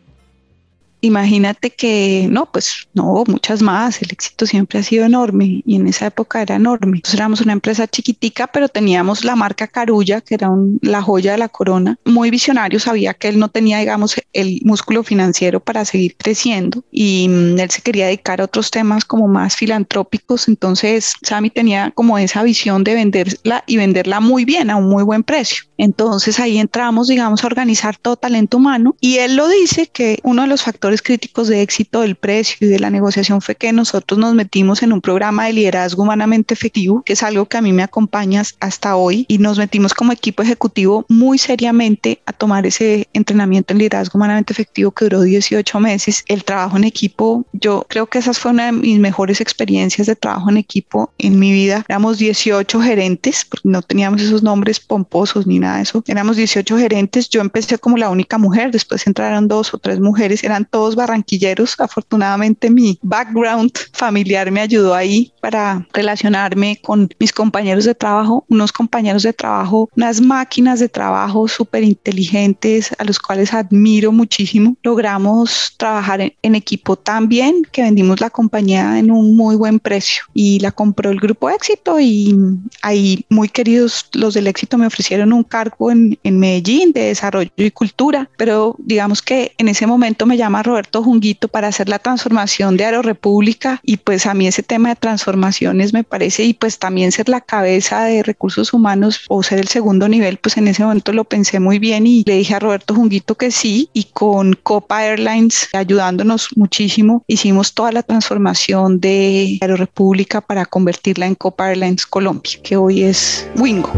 [1.03, 4.01] Imagínate que no, pues no, muchas más.
[4.01, 7.01] El éxito siempre ha sido enorme y en esa época era enorme.
[7.03, 10.49] Nosotros éramos una empresa chiquitica, pero teníamos la marca Carulla, que era
[10.81, 11.97] la joya de la corona.
[12.05, 17.27] Muy visionario, sabía que él no tenía, digamos, el músculo financiero para seguir creciendo y
[17.27, 20.47] mm, él se quería dedicar a otros temas como más filantrópicos.
[20.47, 25.03] Entonces, Sammy tenía como esa visión de venderla y venderla muy bien a un muy
[25.03, 25.65] buen precio.
[25.77, 30.43] Entonces ahí entramos, digamos, a organizar todo talento humano y él lo dice que uno
[30.43, 34.19] de los factores críticos de éxito del precio y de la negociación fue que nosotros
[34.19, 37.73] nos metimos en un programa de liderazgo humanamente efectivo, que es algo que a mí
[37.73, 43.07] me acompaña hasta hoy, y nos metimos como equipo ejecutivo muy seriamente a tomar ese
[43.13, 46.23] entrenamiento en liderazgo humanamente efectivo que duró 18 meses.
[46.27, 50.15] El trabajo en equipo, yo creo que esa fue una de mis mejores experiencias de
[50.15, 51.85] trabajo en equipo en mi vida.
[51.87, 56.03] Éramos 18 gerentes, porque no teníamos esos nombres pomposos ni nada de eso.
[56.07, 60.43] Éramos 18 gerentes, yo empecé como la única mujer, después entraron dos o tres mujeres,
[60.43, 61.79] eran todos barranquilleros.
[61.79, 68.71] Afortunadamente mi background familiar me ayudó ahí para relacionarme con mis compañeros de trabajo, unos
[68.71, 74.75] compañeros de trabajo, unas máquinas de trabajo súper inteligentes a los cuales admiro muchísimo.
[74.83, 79.79] Logramos trabajar en, en, equipo tan bien que vendimos la compañía en un muy buen
[79.79, 82.35] precio y la compró el grupo éxito y
[82.81, 87.51] ahí muy queridos los del éxito me ofrecieron un cargo en, en Medellín de desarrollo
[87.55, 91.99] y cultura, pero digamos que en ese momento me llama Roberto Junguito para hacer la
[91.99, 96.79] transformación de Aerorepública y pues a mí ese tema de transformaciones me parece y pues
[96.79, 100.83] también ser la cabeza de recursos humanos o ser el segundo nivel, pues en ese
[100.83, 104.53] momento lo pensé muy bien y le dije a Roberto Junguito que sí y con
[104.53, 112.07] Copa Airlines ayudándonos muchísimo hicimos toda la transformación de Aerorepública para convertirla en Copa Airlines
[112.07, 113.91] Colombia, que hoy es Wingo.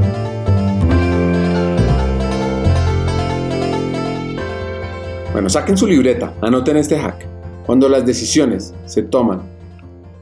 [5.35, 7.25] Bueno, saquen su libreta, anoten este hack.
[7.65, 9.41] Cuando las decisiones se toman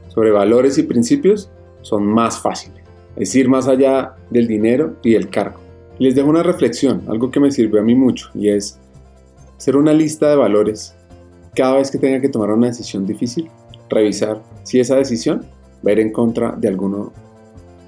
[0.08, 1.52] sobre valores y principios,
[1.84, 2.84] son más fáciles.
[3.16, 5.60] Es ir más allá del dinero y del cargo.
[6.00, 8.80] les dejo una reflexión, algo que me sirvió a mí mucho, y es
[9.56, 10.96] hacer una lista de valores
[11.54, 13.52] cada vez que tenga que tomar una decisión difícil,
[13.92, 15.46] revisar si esa decisión
[15.86, 17.14] va a ir en contra de alguno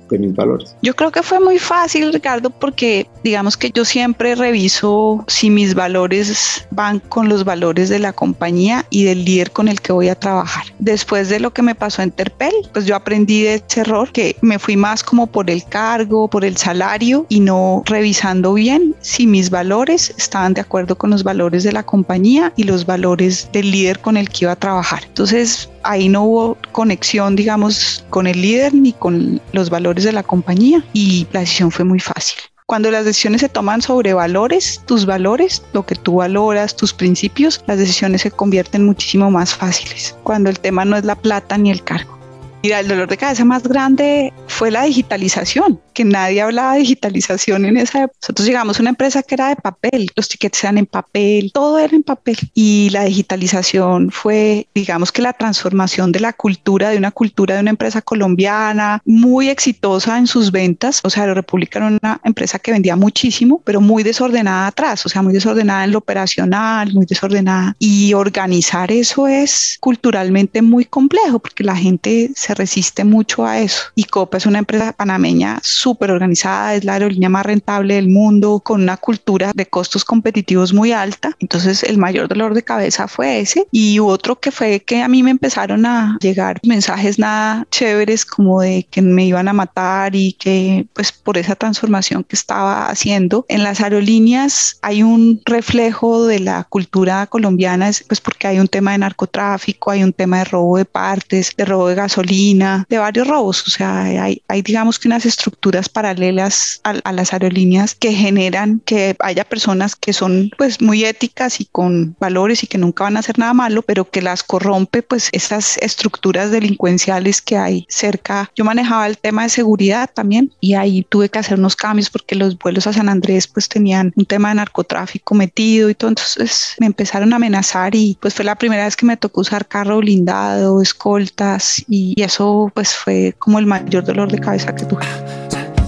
[0.10, 0.76] de mis valores?
[0.82, 5.74] Yo creo que fue muy fácil, Ricardo, porque digamos que yo siempre reviso si mis
[5.74, 10.10] valores van con los valores de la compañía y del líder con el que voy
[10.10, 10.66] a trabajar.
[10.80, 14.36] Después de lo que me pasó en Terpel, pues yo aprendí de ese error que
[14.42, 19.28] me fui más como por el cargo, por el salario y no revisando bien si
[19.28, 23.72] mis valores estaban de acuerdo con los valores de la compañía y los valores del
[23.72, 25.04] líder con el que iba a trabajar.
[25.06, 30.24] Entonces, ahí no hubo conexión, digamos, con el líder ni con los valores de la
[30.24, 32.40] compañía y la decisión fue muy fácil.
[32.66, 37.64] Cuando las decisiones se toman sobre valores, tus valores, lo que tú valoras, tus principios,
[37.68, 40.18] las decisiones se convierten muchísimo más fáciles.
[40.24, 42.18] Cuando el tema no es la plata ni el cargo.
[42.66, 47.64] Mira, el dolor de cabeza más grande fue la digitalización, que nadie hablaba de digitalización
[47.66, 48.18] en esa época.
[48.24, 51.78] Nosotros llegamos a una empresa que era de papel, los tickets eran en papel, todo
[51.78, 52.38] era en papel.
[52.56, 57.62] Y la digitalización fue, digamos que la transformación de la cultura, de una cultura de
[57.62, 61.02] una empresa colombiana muy exitosa en sus ventas.
[61.04, 65.10] O sea, la República era una empresa que vendía muchísimo, pero muy desordenada atrás, o
[65.10, 67.76] sea, muy desordenada en lo operacional, muy desordenada.
[67.78, 73.84] Y organizar eso es culturalmente muy complejo porque la gente se resiste mucho a eso.
[73.96, 78.60] Y Copa es una empresa panameña súper organizada, es la aerolínea más rentable del mundo,
[78.60, 81.32] con una cultura de costos competitivos muy alta.
[81.40, 83.68] Entonces el mayor dolor de cabeza fue ese.
[83.72, 88.62] Y otro que fue que a mí me empezaron a llegar mensajes nada chéveres como
[88.62, 93.46] de que me iban a matar y que pues por esa transformación que estaba haciendo.
[93.50, 98.92] En las aerolíneas hay un reflejo de la cultura colombiana, pues porque hay un tema
[98.94, 103.28] de narcotráfico, hay un tema de robo de partes, de robo de gasolina de varios
[103.28, 103.64] robos.
[103.68, 109.16] O sea, hay, hay digamos que unas estructuras paralelas a, las aerolíneas que generan que
[109.20, 113.20] haya personas que son pues muy éticas y con valores y que nunca van a
[113.22, 118.52] hacer nada malo, pero que las corrompe pues esas estructuras delincuenciales que hay cerca.
[118.56, 122.36] Yo manejaba el tema de seguridad también y ahí tuve que hacer unos cambios porque
[122.36, 126.10] los vuelos a San Andrés pues tenían un tema de narcotráfico metido y todo.
[126.10, 129.68] Entonces me empezaron a amenazar y pues fue la primera vez que me tocó usar
[129.68, 132.35] carro blindado, escoltas y, y eso
[132.74, 135.04] pues fue como el mayor dolor de cabeza que tuve.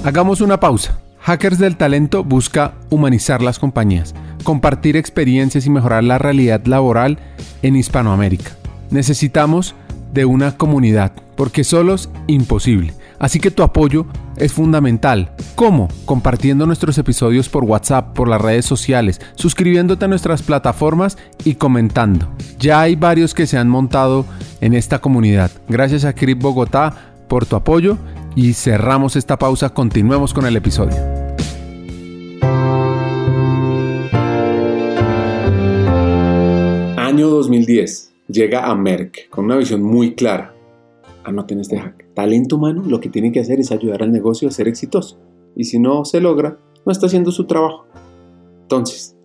[0.03, 0.99] Hagamos una pausa.
[1.19, 7.19] Hackers del Talento busca humanizar las compañías, compartir experiencias y mejorar la realidad laboral
[7.62, 8.51] en Hispanoamérica.
[8.91, 9.75] Necesitamos
[10.13, 12.93] de una comunidad, porque solo es imposible.
[13.19, 15.32] Así que tu apoyo es fundamental.
[15.56, 15.88] ¿Cómo?
[16.06, 22.30] Compartiendo nuestros episodios por WhatsApp, por las redes sociales, suscribiéndote a nuestras plataformas y comentando.
[22.60, 24.25] Ya hay varios que se han montado
[24.62, 25.51] en esta comunidad.
[25.67, 27.97] Gracias a Crip Bogotá por tu apoyo
[28.36, 30.95] y cerramos esta pausa, continuemos con el episodio.
[36.97, 38.12] Año 2010.
[38.27, 40.53] Llega a Merck con una visión muy clara.
[41.28, 42.13] Anoten este hack.
[42.13, 45.20] Talento humano lo que tiene que hacer es ayudar al negocio a ser exitoso.
[45.58, 47.86] Y si no se logra, no está haciendo su trabajo.
[48.62, 49.18] Entonces,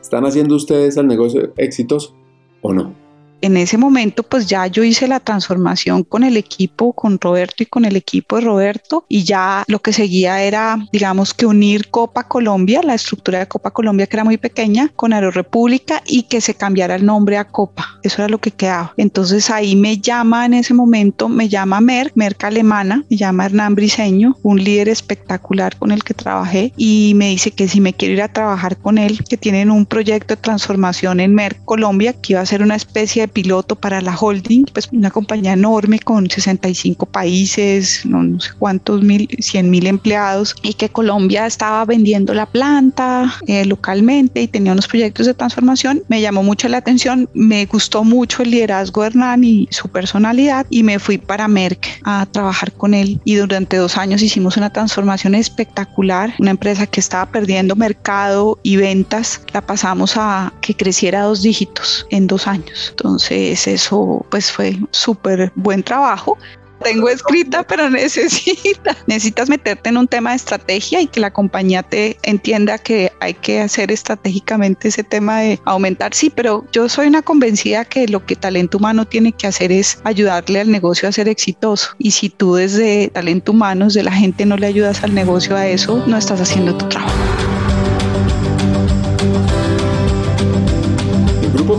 [0.00, 2.14] ¿están haciendo ustedes al negocio exitoso
[2.60, 2.94] o no?
[3.42, 7.66] En ese momento pues ya yo hice la transformación con el equipo, con Roberto y
[7.66, 12.28] con el equipo de Roberto y ya lo que seguía era digamos que unir Copa
[12.28, 16.54] Colombia, la estructura de Copa Colombia que era muy pequeña, con Aerorepública y que se
[16.54, 17.98] cambiara el nombre a Copa.
[18.02, 18.94] Eso era lo que quedaba.
[18.96, 23.74] Entonces ahí me llama en ese momento, me llama Merck, Merck alemana, me llama Hernán
[23.74, 28.14] Briseño, un líder espectacular con el que trabajé y me dice que si me quiero
[28.14, 32.34] ir a trabajar con él, que tienen un proyecto de transformación en Merck Colombia, que
[32.34, 36.30] iba a ser una especie de piloto para la holding, pues una compañía enorme con
[36.30, 42.46] 65 países, no, sé cuántos mil, 100 mil empleados y que Colombia estaba vendiendo la
[42.46, 46.02] planta eh, localmente y tenía unos proyectos de transformación.
[46.08, 50.66] Me llamó mucho la atención, me gustó mucho el liderazgo de Hernán y su personalidad
[50.70, 54.70] y me fui para Merck a trabajar con él y durante dos años hicimos una
[54.70, 61.22] transformación espectacular, una empresa que estaba perdiendo mercado y ventas, la pasamos a que creciera
[61.22, 62.88] dos dígitos en dos años.
[62.90, 66.38] Entonces, entonces eso pues fue súper buen trabajo.
[66.82, 71.84] Tengo escrita, pero necesitas, necesitas meterte en un tema de estrategia y que la compañía
[71.84, 76.12] te entienda que hay que hacer estratégicamente ese tema de aumentar.
[76.12, 80.00] Sí, pero yo soy una convencida que lo que talento humano tiene que hacer es
[80.02, 81.90] ayudarle al negocio a ser exitoso.
[81.98, 85.68] Y si tú desde talento humano, desde la gente no le ayudas al negocio a
[85.68, 87.61] eso, no estás haciendo tu trabajo.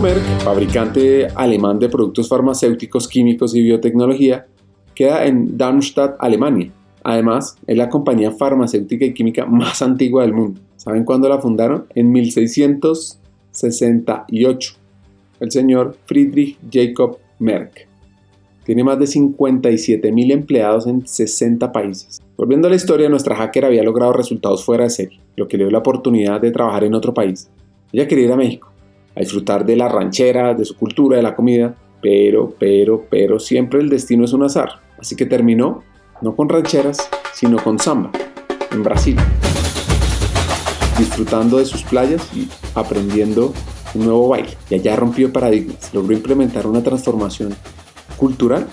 [0.04, 4.46] Merck, fabricante alemán de productos farmacéuticos, químicos y biotecnología,
[4.94, 6.70] queda en Darmstadt, Alemania.
[7.02, 10.60] Además, es la compañía farmacéutica y química más antigua del mundo.
[10.76, 11.86] ¿Saben cuándo la fundaron?
[11.94, 14.74] En 1668.
[15.40, 17.88] El señor Friedrich Jacob Merck.
[18.66, 22.20] Tiene más de 57 mil empleados en 60 países.
[22.36, 25.64] Volviendo a la historia, nuestra hacker había logrado resultados fuera de serie, lo que le
[25.64, 27.48] dio la oportunidad de trabajar en otro país.
[27.90, 28.73] Ella quería ir a México,
[29.16, 33.80] a disfrutar de la ranchera, de su cultura, de la comida, pero, pero, pero siempre
[33.80, 34.80] el destino es un azar.
[34.98, 35.82] Así que terminó
[36.20, 38.10] no con rancheras, sino con samba,
[38.70, 39.16] en Brasil,
[40.98, 43.52] disfrutando de sus playas y aprendiendo
[43.94, 44.56] un nuevo baile.
[44.70, 47.54] Y allá rompió paradigmas, logró implementar una transformación
[48.16, 48.66] cultural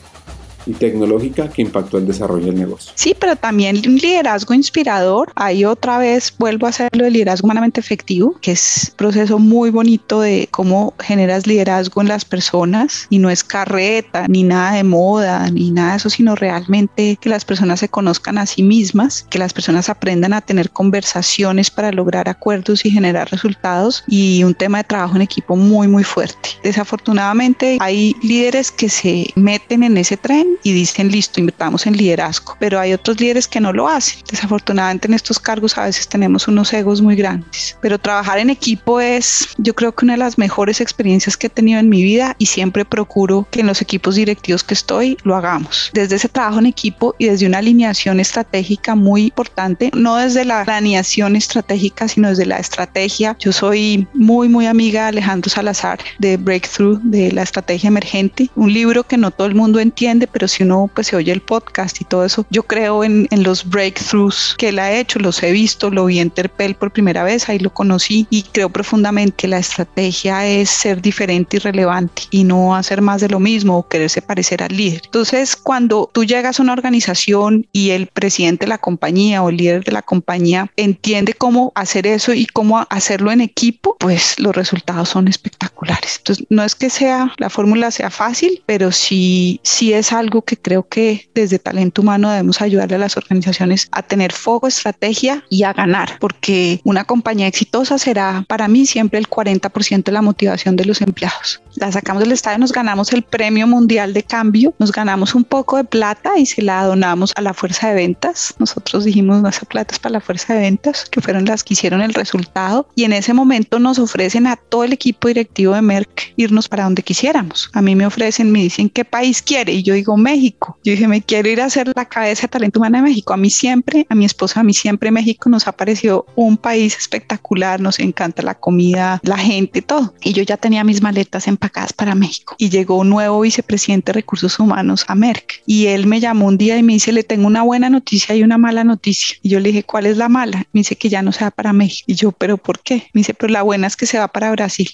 [0.66, 2.92] y tecnológica que impactó el desarrollo del negocio.
[2.96, 5.32] Sí, pero también un liderazgo inspirador.
[5.36, 9.70] Ahí otra vez vuelvo a hacerlo de liderazgo humanamente efectivo, que es un proceso muy
[9.70, 14.84] bonito de cómo generas liderazgo en las personas y no es carreta, ni nada de
[14.84, 19.26] moda, ni nada de eso, sino realmente que las personas se conozcan a sí mismas,
[19.30, 24.54] que las personas aprendan a tener conversaciones para lograr acuerdos y generar resultados y un
[24.54, 26.50] tema de trabajo en equipo muy, muy fuerte.
[26.64, 32.56] Desafortunadamente hay líderes que se meten en ese tren y dicen, listo, invertamos en liderazgo,
[32.60, 34.20] pero hay otros líderes que no lo hacen.
[34.30, 39.00] Desafortunadamente en estos cargos a veces tenemos unos egos muy grandes, pero trabajar en equipo
[39.00, 42.36] es, yo creo que una de las mejores experiencias que he tenido en mi vida
[42.38, 45.92] y siempre procuro que en los equipos directivos que estoy lo hagamos.
[45.94, 50.64] Desde ese trabajo en equipo y desde una alineación estratégica muy importante, no desde la
[50.64, 53.36] planeación estratégica, sino desde la estrategia.
[53.40, 58.74] Yo soy muy, muy amiga de Alejandro Salazar de Breakthrough, de la estrategia emergente, un
[58.74, 61.42] libro que no todo el mundo entiende, pero pero si uno pues se oye el
[61.42, 65.44] podcast y todo eso, yo creo en, en los breakthroughs que él ha hecho, los
[65.44, 69.36] he visto, lo vi en Terpel por primera vez, ahí lo conocí y creo profundamente
[69.38, 73.78] que la estrategia es ser diferente y relevante y no hacer más de lo mismo
[73.78, 75.04] o quererse parecer al líder.
[75.06, 79.58] Entonces, cuando tú llegas a una organización y el presidente de la compañía o el
[79.58, 84.56] líder de la compañía entiende cómo hacer eso y cómo hacerlo en equipo, pues los
[84.56, 86.16] resultados son espectaculares.
[86.18, 90.56] Entonces, no es que sea la fórmula sea fácil, pero sí, sí es algo que
[90.56, 95.64] creo que desde talento humano debemos ayudarle a las organizaciones a tener foco, estrategia y
[95.64, 100.78] a ganar, porque una compañía exitosa será para mí siempre el 40% de la motivación
[100.78, 101.62] de los empleados.
[101.76, 105.78] La sacamos del estadio, nos ganamos el premio mundial de cambio, nos ganamos un poco
[105.78, 108.54] de plata y se la donamos a la fuerza de ventas.
[108.60, 111.74] Nosotros dijimos, no, esa plata es para la fuerza de ventas, que fueron las que
[111.74, 112.88] hicieron el resultado.
[112.96, 116.84] Y en ese momento nos ofrecen a todo el equipo directivo de Merck irnos para
[116.84, 117.70] donde quisiéramos.
[117.74, 119.74] A mí me ofrecen, me dicen, ¿qué país quiere?
[119.74, 120.78] Y yo digo, México.
[120.84, 123.34] Yo dije, me quiero ir a hacer la cabeza de talento humano de México.
[123.34, 126.98] A mí siempre, a mi esposa, a mí siempre México nos ha parecido un país
[126.98, 130.14] espectacular, nos encanta la comida, la gente, todo.
[130.22, 132.56] Y yo ya tenía mis maletas empacadas para México.
[132.58, 135.62] Y llegó un nuevo vicepresidente de recursos humanos a Merck.
[135.66, 138.44] Y él me llamó un día y me dice, le tengo una buena noticia y
[138.44, 139.38] una mala noticia.
[139.42, 140.66] Y yo le dije, ¿cuál es la mala?
[140.74, 142.06] Me dice que ya no se va para México.
[142.08, 143.10] Y yo, ¿pero por qué?
[143.14, 144.90] Me dice, pero la buena es que se va para Brasil.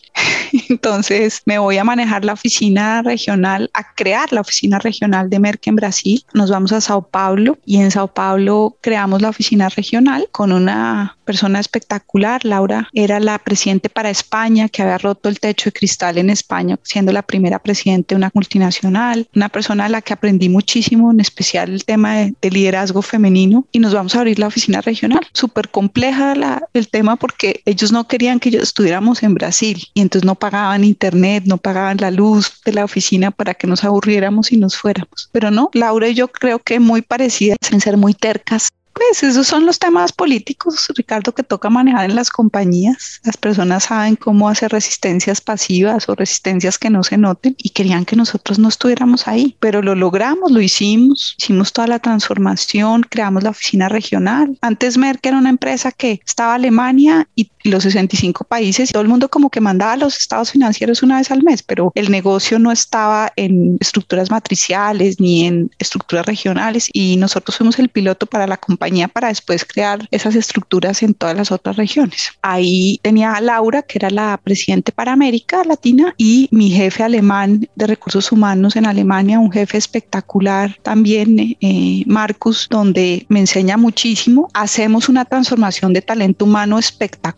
[0.70, 5.68] Entonces me voy a manejar la oficina regional, a crear la oficina regional de Merck
[5.68, 6.24] en Brasil.
[6.34, 11.18] Nos vamos a Sao Paulo y en Sao Paulo creamos la oficina regional con una
[11.26, 12.44] persona espectacular.
[12.46, 16.80] Laura era la presidente para España que había roto el techo de cristal en España,
[16.84, 21.20] siendo la primera presidente de una multinacional, una persona a la que aprendí muchísimo, en
[21.20, 23.66] especial el tema de, liderazgo femenino.
[23.72, 25.20] Y nos vamos a abrir la oficina regional.
[25.34, 30.26] Súper compleja la, el tema porque ellos no querían que estuviéramos en Brasil y entonces
[30.26, 34.58] no pagaban internet, no pagaban la luz de la oficina para que nos aburriéramos y
[34.58, 35.07] nos fuéramos.
[35.32, 39.46] Pero no, Laura y yo creo que muy parecidas en ser muy tercas pues esos
[39.46, 43.22] son los temas políticos, Ricardo, que toca manejar en las compañías.
[43.24, 48.06] Las personas saben cómo hacer resistencias pasivas o resistencias que no se noten y querían
[48.06, 53.44] que nosotros no estuviéramos ahí, pero lo logramos, lo hicimos, hicimos toda la transformación, creamos
[53.44, 54.58] la oficina regional.
[54.62, 59.30] Antes Merck era una empresa que estaba Alemania y los 65 países, todo el mundo
[59.30, 63.32] como que mandaba los estados financieros una vez al mes, pero el negocio no estaba
[63.36, 68.87] en estructuras matriciales ni en estructuras regionales y nosotros fuimos el piloto para la compañía
[69.08, 72.32] para después crear esas estructuras en todas las otras regiones.
[72.42, 77.68] Ahí tenía a Laura, que era la presidente para América Latina, y mi jefe alemán
[77.76, 84.50] de recursos humanos en Alemania, un jefe espectacular también, eh, Marcus, donde me enseña muchísimo.
[84.54, 87.38] Hacemos una transformación de talento humano espectacular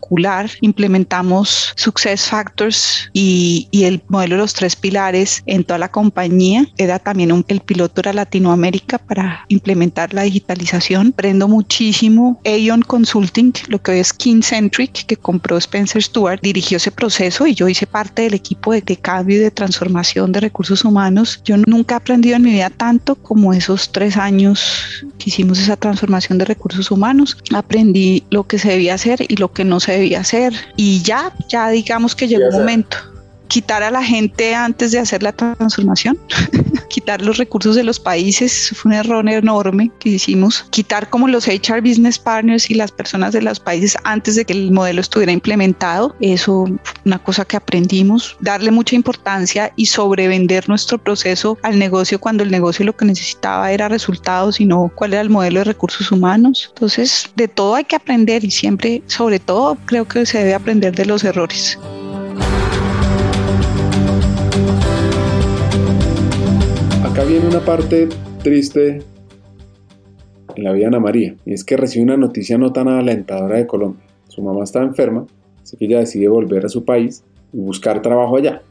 [0.60, 6.66] implementamos Success Factors y, el modelo de los tres pilares en toda la compañía.
[6.76, 11.12] Era también un, el piloto era Latinoamérica para implementar la digitalización.
[11.40, 12.38] Prendo muchísimo.
[12.44, 17.54] Aeon Consulting, lo que hoy es Centric, que compró Spencer Stewart, dirigió ese proceso y
[17.54, 21.40] yo hice parte del equipo de, de cambio y de transformación de recursos humanos.
[21.46, 25.78] Yo nunca he aprendido en mi vida tanto como esos tres años que hicimos esa
[25.78, 27.38] transformación de recursos humanos.
[27.54, 31.32] Aprendí lo que se debía hacer y lo que no se debía hacer y ya,
[31.48, 32.98] ya digamos que llegó un momento
[33.50, 36.16] quitar a la gente antes de hacer la transformación,
[36.88, 41.48] quitar los recursos de los países, fue un error enorme que hicimos, quitar como los
[41.48, 45.32] HR Business Partners y las personas de los países antes de que el modelo estuviera
[45.32, 46.64] implementado, eso
[47.04, 52.52] una cosa que aprendimos, darle mucha importancia y sobrevender nuestro proceso al negocio cuando el
[52.52, 56.70] negocio lo que necesitaba era resultados y no cuál era el modelo de recursos humanos.
[56.74, 60.94] Entonces, de todo hay que aprender y siempre, sobre todo, creo que se debe aprender
[60.94, 61.76] de los errores.
[67.26, 68.08] Viene una parte
[68.42, 69.02] triste
[70.56, 73.56] en la vida de Ana María, y es que recibe una noticia no tan alentadora
[73.56, 74.04] de Colombia.
[74.28, 75.26] Su mamá está enferma,
[75.62, 78.62] así que ella decide volver a su país y buscar trabajo allá.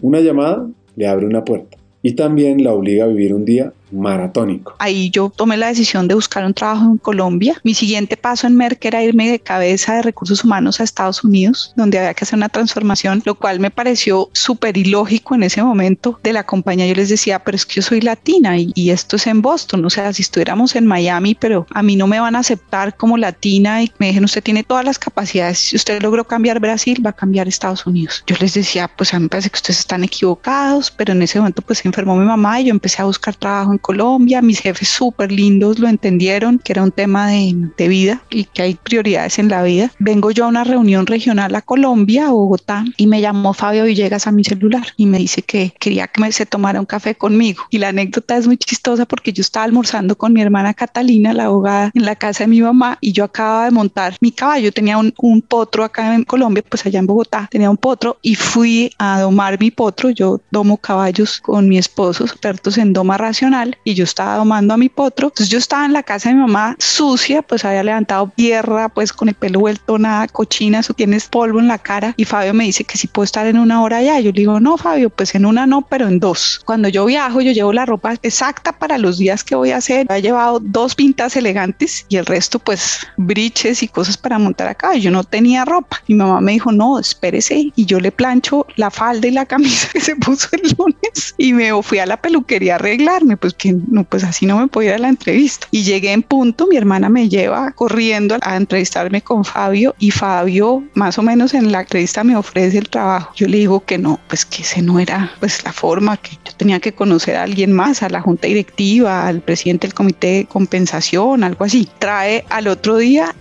[0.00, 4.74] Una llamada le abre una puerta y también la obliga a vivir un día maratónico.
[4.78, 7.60] Ahí yo tomé la decisión de buscar un trabajo en Colombia.
[7.64, 11.72] Mi siguiente paso en Merck era irme de cabeza de recursos humanos a Estados Unidos,
[11.76, 16.18] donde había que hacer una transformación, lo cual me pareció súper ilógico en ese momento
[16.22, 16.86] de la compañía.
[16.86, 19.90] Yo les decía, pero es que yo soy latina y, esto es en Boston, o
[19.90, 23.82] sea, si estuviéramos en Miami, pero a mí no me van a aceptar como latina
[23.82, 27.14] y me dijeron, usted tiene todas las capacidades, si usted logró cambiar Brasil, va a
[27.14, 28.22] cambiar Estados Unidos.
[28.26, 31.38] Yo les decía, pues a mí me parece que ustedes están equivocados, pero en ese
[31.38, 34.60] momento pues se enfermó mi mamá y yo empecé a buscar trabajo en Colombia, mis
[34.60, 38.74] jefes súper lindos lo entendieron, que era un tema de, de, vida y que hay
[38.74, 39.92] prioridades en la vida.
[39.98, 44.26] Vengo yo a una reunión regional a Colombia, a Bogotá, y me llamó Fabio Villegas
[44.26, 47.64] a mi celular y me dice que quería que me se tomara un café conmigo.
[47.70, 51.44] Y la anécdota es muy chistosa porque yo estaba almorzando con mi hermana Catalina, la
[51.44, 54.72] abogada, en la casa de mi mamá y yo acababa de montar mi caballo.
[54.72, 58.34] Tenía un, un potro acá en Colombia, pues allá en Bogotá, tenía un potro y
[58.34, 60.10] fui a domar mi potro.
[60.10, 64.76] Yo domo caballos con mi esposo, expertos en doma racional, y yo estaba domando a
[64.76, 65.28] mi potro.
[65.28, 69.12] Entonces yo estaba en la casa de mi mamá sucia, pues había levantado tierra, pues
[69.12, 72.14] con el pelo vuelto nada cochina, eso tienes polvo en la cara.
[72.16, 74.20] Y Fabio me dice que si puedo estar en una hora allá.
[74.20, 76.60] Yo le digo, no, Fabio, pues en una no, pero en dos.
[76.64, 80.06] Cuando yo viajo, yo llevo la ropa exacta para los días que voy a hacer.
[80.10, 84.94] He llevado dos pintas elegantes y el resto, pues, briches y cosas para montar acá.
[84.94, 86.02] Yo no tenía ropa.
[86.08, 87.72] Mi mamá me dijo, no, espérese.
[87.74, 91.52] Y yo le plancho la falda y la camisa que se puso el lunes y
[91.52, 94.90] me fui a la peluquería a arreglarme, pues porque no, pues así no me podía
[94.90, 95.66] ir a la entrevista.
[95.70, 100.82] Y llegué en punto, mi hermana me lleva corriendo a entrevistarme con Fabio y Fabio
[100.94, 103.32] más o menos en la entrevista me ofrece el trabajo.
[103.36, 106.52] Yo le digo que no, pues que ese no era pues la forma, que yo
[106.56, 110.44] tenía que conocer a alguien más, a la junta directiva, al presidente del comité de
[110.46, 111.88] compensación, algo así.
[111.98, 113.34] Trae al otro día,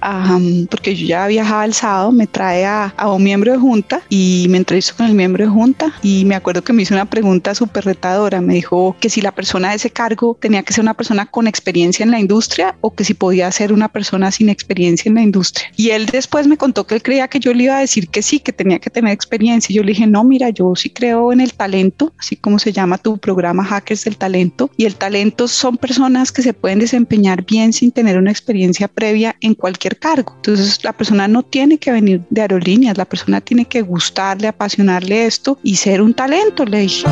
[0.69, 4.45] porque yo ya viajaba el sábado, me trae a, a un miembro de junta y
[4.49, 7.55] me entrevisto con el miembro de junta y me acuerdo que me hizo una pregunta
[7.55, 8.41] súper retadora.
[8.41, 11.47] Me dijo que si la persona de ese cargo tenía que ser una persona con
[11.47, 15.21] experiencia en la industria o que si podía ser una persona sin experiencia en la
[15.21, 15.67] industria.
[15.75, 18.21] Y él después me contó que él creía que yo le iba a decir que
[18.21, 19.73] sí, que tenía que tener experiencia.
[19.73, 22.71] Y yo le dije, no, mira, yo sí creo en el talento, así como se
[22.71, 24.69] llama tu programa Hackers del Talento.
[24.77, 29.35] Y el talento son personas que se pueden desempeñar bien sin tener una experiencia previa
[29.41, 30.33] en cualquier cargo.
[30.37, 35.25] Entonces la persona no tiene que venir de aerolíneas, la persona tiene que gustarle, apasionarle
[35.25, 37.07] esto y ser un talento, le dije.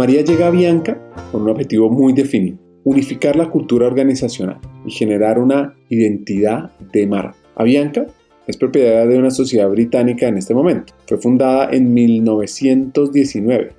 [0.00, 0.98] María llega a Bianca
[1.30, 7.36] con un objetivo muy definido, unificar la cultura organizacional y generar una identidad de marca.
[7.54, 8.06] Avianca
[8.46, 10.94] es propiedad de una sociedad británica en este momento.
[11.06, 13.72] Fue fundada en 1919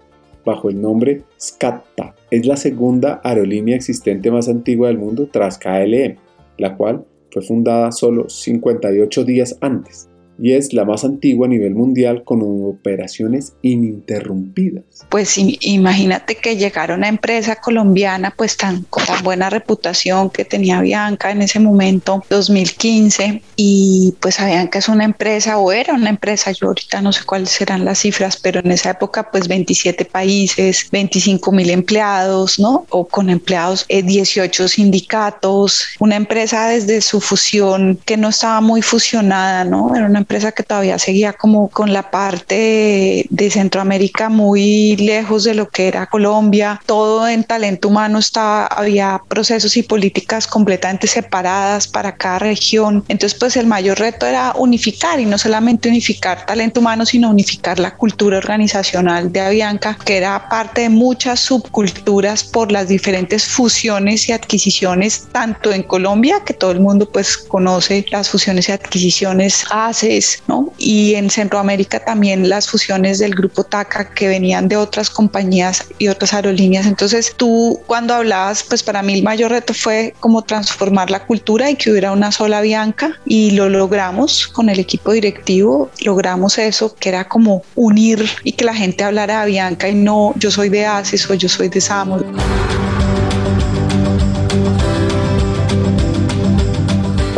[0.45, 2.13] bajo el nombre SCATA.
[2.29, 6.17] Es la segunda aerolínea existente más antigua del mundo tras KLM,
[6.59, 10.10] la cual fue fundada solo 58 días antes
[10.41, 14.83] y es la más antigua a nivel mundial con operaciones ininterrumpidas.
[15.09, 20.81] Pues imagínate que llegara una empresa colombiana pues tan con tan buena reputación que tenía
[20.81, 26.51] Bianca en ese momento 2015 y pues Bianca es una empresa o era una empresa,
[26.51, 30.87] yo ahorita no sé cuáles serán las cifras, pero en esa época pues 27 países,
[30.91, 32.85] 25 mil empleados, ¿no?
[32.89, 38.81] O con empleados 18 eh, sindicatos, una empresa desde su fusión que no estaba muy
[38.81, 39.95] fusionada, ¿no?
[39.95, 45.53] Era una empresa que todavía seguía como con la parte de Centroamérica muy lejos de
[45.53, 46.81] lo que era Colombia.
[46.85, 53.03] Todo en talento humano estaba, había procesos y políticas completamente separadas para cada región.
[53.09, 57.77] Entonces, pues el mayor reto era unificar y no solamente unificar talento humano, sino unificar
[57.77, 64.29] la cultura organizacional de Avianca, que era parte de muchas subculturas por las diferentes fusiones
[64.29, 69.65] y adquisiciones, tanto en Colombia, que todo el mundo pues conoce las fusiones y adquisiciones
[69.71, 70.71] hace ¿no?
[70.77, 76.07] Y en Centroamérica también las fusiones del grupo TACA que venían de otras compañías y
[76.07, 76.85] otras aerolíneas.
[76.85, 81.69] Entonces tú cuando hablabas, pues para mí el mayor reto fue como transformar la cultura
[81.69, 86.95] y que hubiera una sola Bianca y lo logramos con el equipo directivo, logramos eso,
[86.95, 90.69] que era como unir y que la gente hablara de Bianca y no yo soy
[90.69, 92.19] de ACES o yo soy de SAMO.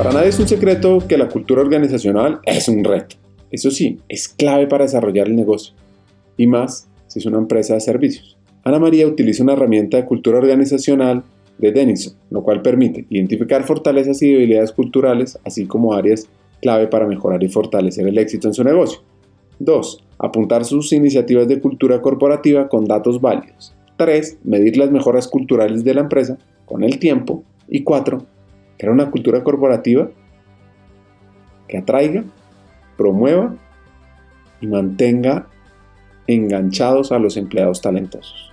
[0.03, 3.15] Para nadie es un secreto que la cultura organizacional es un reto.
[3.49, 5.75] Eso sí, es clave para desarrollar el negocio.
[6.35, 8.37] Y más si es una empresa de servicios.
[8.65, 11.23] Ana María utiliza una herramienta de cultura organizacional
[11.57, 16.27] de Denison, lo cual permite identificar fortalezas y debilidades culturales, así como áreas
[16.61, 18.99] clave para mejorar y fortalecer el éxito en su negocio.
[19.59, 20.03] 2.
[20.19, 23.73] Apuntar sus iniciativas de cultura corporativa con datos válidos.
[23.95, 24.39] 3.
[24.43, 27.45] Medir las mejoras culturales de la empresa con el tiempo.
[27.69, 28.32] Y 4
[28.83, 30.09] crear una cultura corporativa
[31.69, 32.25] que atraiga,
[32.97, 33.55] promueva
[34.59, 35.47] y mantenga
[36.27, 38.52] enganchados a los empleados talentosos.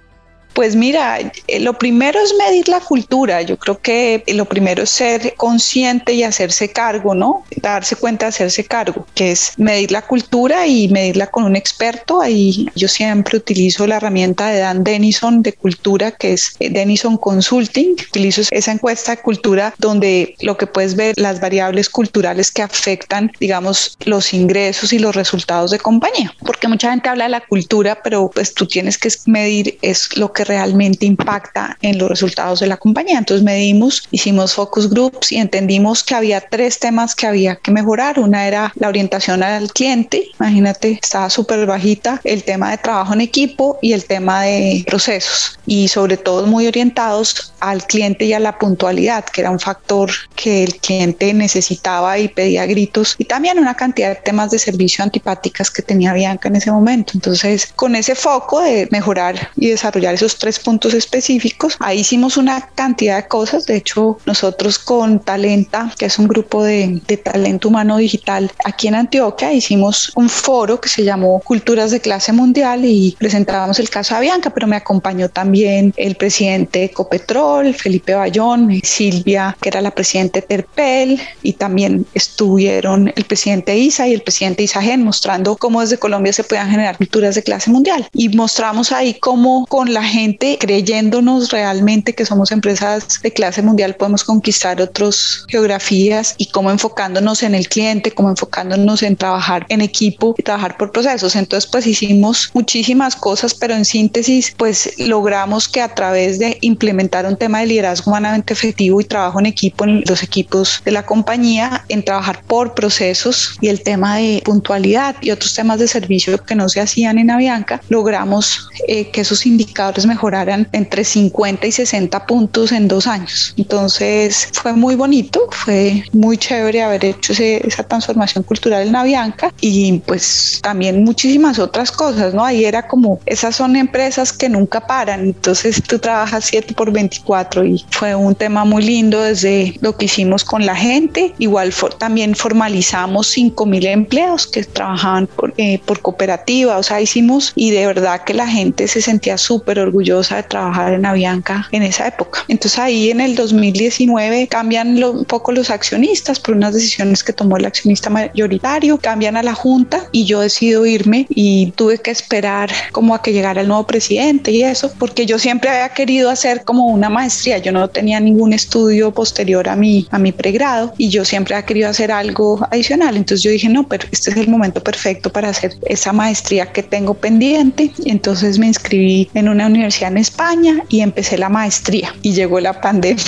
[0.53, 3.43] Pues mira, eh, lo primero es medir la cultura.
[3.43, 7.45] Yo creo que lo primero es ser consciente y hacerse cargo, ¿no?
[7.57, 12.21] Darse cuenta, hacerse cargo, que es medir la cultura y medirla con un experto.
[12.21, 17.17] Ahí yo siempre utilizo la herramienta de Dan Denison de cultura, que es eh, Denison
[17.17, 17.93] Consulting.
[18.09, 23.33] Utilizo esa encuesta de cultura donde lo que puedes ver las variables culturales que afectan,
[23.41, 26.35] digamos, los ingresos y los resultados de compañía.
[26.45, 30.33] Porque mucha gente habla de la cultura, pero pues tú tienes que medir es lo
[30.33, 33.19] que realmente impacta en los resultados de la compañía.
[33.19, 38.19] Entonces medimos, hicimos focus groups y entendimos que había tres temas que había que mejorar.
[38.19, 43.21] Una era la orientación al cliente, imagínate, estaba súper bajita, el tema de trabajo en
[43.21, 48.41] equipo y el tema de procesos y sobre todo muy orientados al cliente y a
[48.41, 53.59] la puntualidad, que era un factor que el cliente necesitaba y pedía gritos y también
[53.59, 57.13] una cantidad de temas de servicio antipáticas que tenía Bianca en ese momento.
[57.15, 61.77] Entonces, con ese foco de mejorar y desarrollar esos tres puntos específicos.
[61.81, 63.67] Ahí hicimos una cantidad de cosas.
[63.67, 68.89] De hecho, nosotros con Talenta, que es un grupo de, de talento humano digital aquí
[68.89, 73.91] en Antioquia, hicimos un foro que se llamó Culturas de Clase Mundial y presentábamos el
[73.91, 79.69] caso de Bianca, pero me acompañó también el presidente de Ecopetrol, Felipe Bayón, Silvia, que
[79.69, 85.03] era la presidenta de Terpel, y también estuvieron el presidente ISA y el presidente Isagen
[85.03, 88.09] mostrando cómo desde Colombia se podían generar culturas de clase mundial.
[88.13, 90.20] Y mostramos ahí cómo con la gente
[90.59, 97.43] creyéndonos realmente que somos empresas de clase mundial podemos conquistar otras geografías y cómo enfocándonos
[97.43, 101.37] en el cliente, cómo enfocándonos en trabajar en equipo y trabajar por procesos.
[101.37, 107.27] Entonces, pues hicimos muchísimas cosas, pero en síntesis, pues logramos que a través de implementar
[107.27, 111.05] un tema de liderazgo humanamente efectivo y trabajo en equipo en los equipos de la
[111.05, 116.43] compañía, en trabajar por procesos y el tema de puntualidad y otros temas de servicio
[116.45, 121.73] que no se hacían en Avianca, logramos eh, que esos indicadores mejoraran entre 50 y
[121.73, 123.55] 60 puntos en dos años.
[123.57, 129.99] Entonces fue muy bonito, fue muy chévere haber hecho esa transformación cultural en Avianca y
[130.01, 132.45] pues también muchísimas otras cosas, ¿no?
[132.45, 137.65] Ahí era como, esas son empresas que nunca paran, entonces tú trabajas 7 por 24
[137.65, 142.35] y fue un tema muy lindo desde lo que hicimos con la gente, igual también
[142.35, 147.87] formalizamos 5 mil empleos que trabajaban por, eh, por cooperativa, o sea, hicimos y de
[147.87, 152.45] verdad que la gente se sentía súper orgullosa de trabajar en Avianca en esa época.
[152.49, 157.57] Entonces ahí en el 2019 cambian un poco los accionistas por unas decisiones que tomó
[157.57, 162.71] el accionista mayoritario, cambian a la junta y yo decido irme y tuve que esperar
[162.93, 166.65] como a que llegara el nuevo presidente y eso, porque yo siempre había querido hacer
[166.65, 171.09] como una maestría, yo no tenía ningún estudio posterior a mi, a mi pregrado y
[171.09, 174.49] yo siempre había querido hacer algo adicional, entonces yo dije, no, pero este es el
[174.49, 179.90] momento perfecto para hacer esa maestría que tengo pendiente, entonces me inscribí en una universidad
[179.99, 183.25] en España y empecé la maestría y llegó la pandemia.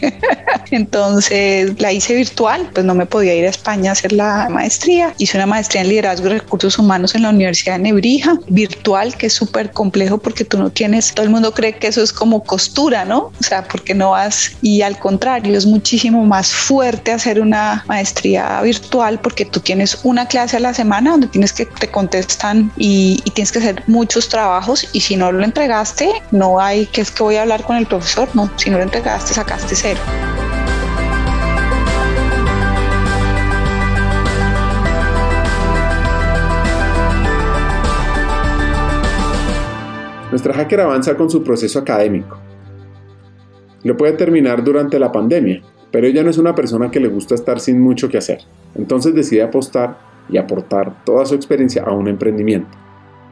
[0.70, 5.14] Entonces la hice virtual, pues no me podía ir a España a hacer la maestría.
[5.18, 9.26] Hice una maestría en liderazgo y recursos humanos en la Universidad de Nebrija, virtual, que
[9.26, 12.42] es súper complejo porque tú no tienes, todo el mundo cree que eso es como
[12.44, 13.32] costura, ¿no?
[13.38, 18.60] O sea, porque no vas y al contrario, es muchísimo más fuerte hacer una maestría
[18.62, 23.22] virtual porque tú tienes una clase a la semana donde tienes que te contestan y,
[23.24, 25.44] y tienes que hacer muchos trabajos y si no lo
[25.78, 28.78] entregaste, no hay que es que voy a hablar con el profesor, no, si no
[28.78, 30.00] lo entregaste, sacaste cero.
[40.30, 42.38] Nuestra hacker avanza con su proceso académico.
[43.84, 45.62] Lo puede terminar durante la pandemia,
[45.92, 48.40] pero ella no es una persona que le gusta estar sin mucho que hacer.
[48.74, 49.96] Entonces decide apostar
[50.28, 52.76] y aportar toda su experiencia a un emprendimiento,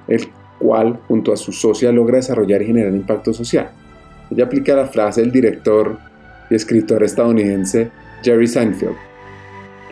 [0.07, 0.28] el
[0.59, 3.70] cual junto a su socia logra desarrollar y generar impacto social.
[4.30, 5.98] Ella aplica la frase del director
[6.50, 7.90] y escritor estadounidense
[8.22, 8.96] Jerry Seinfeld.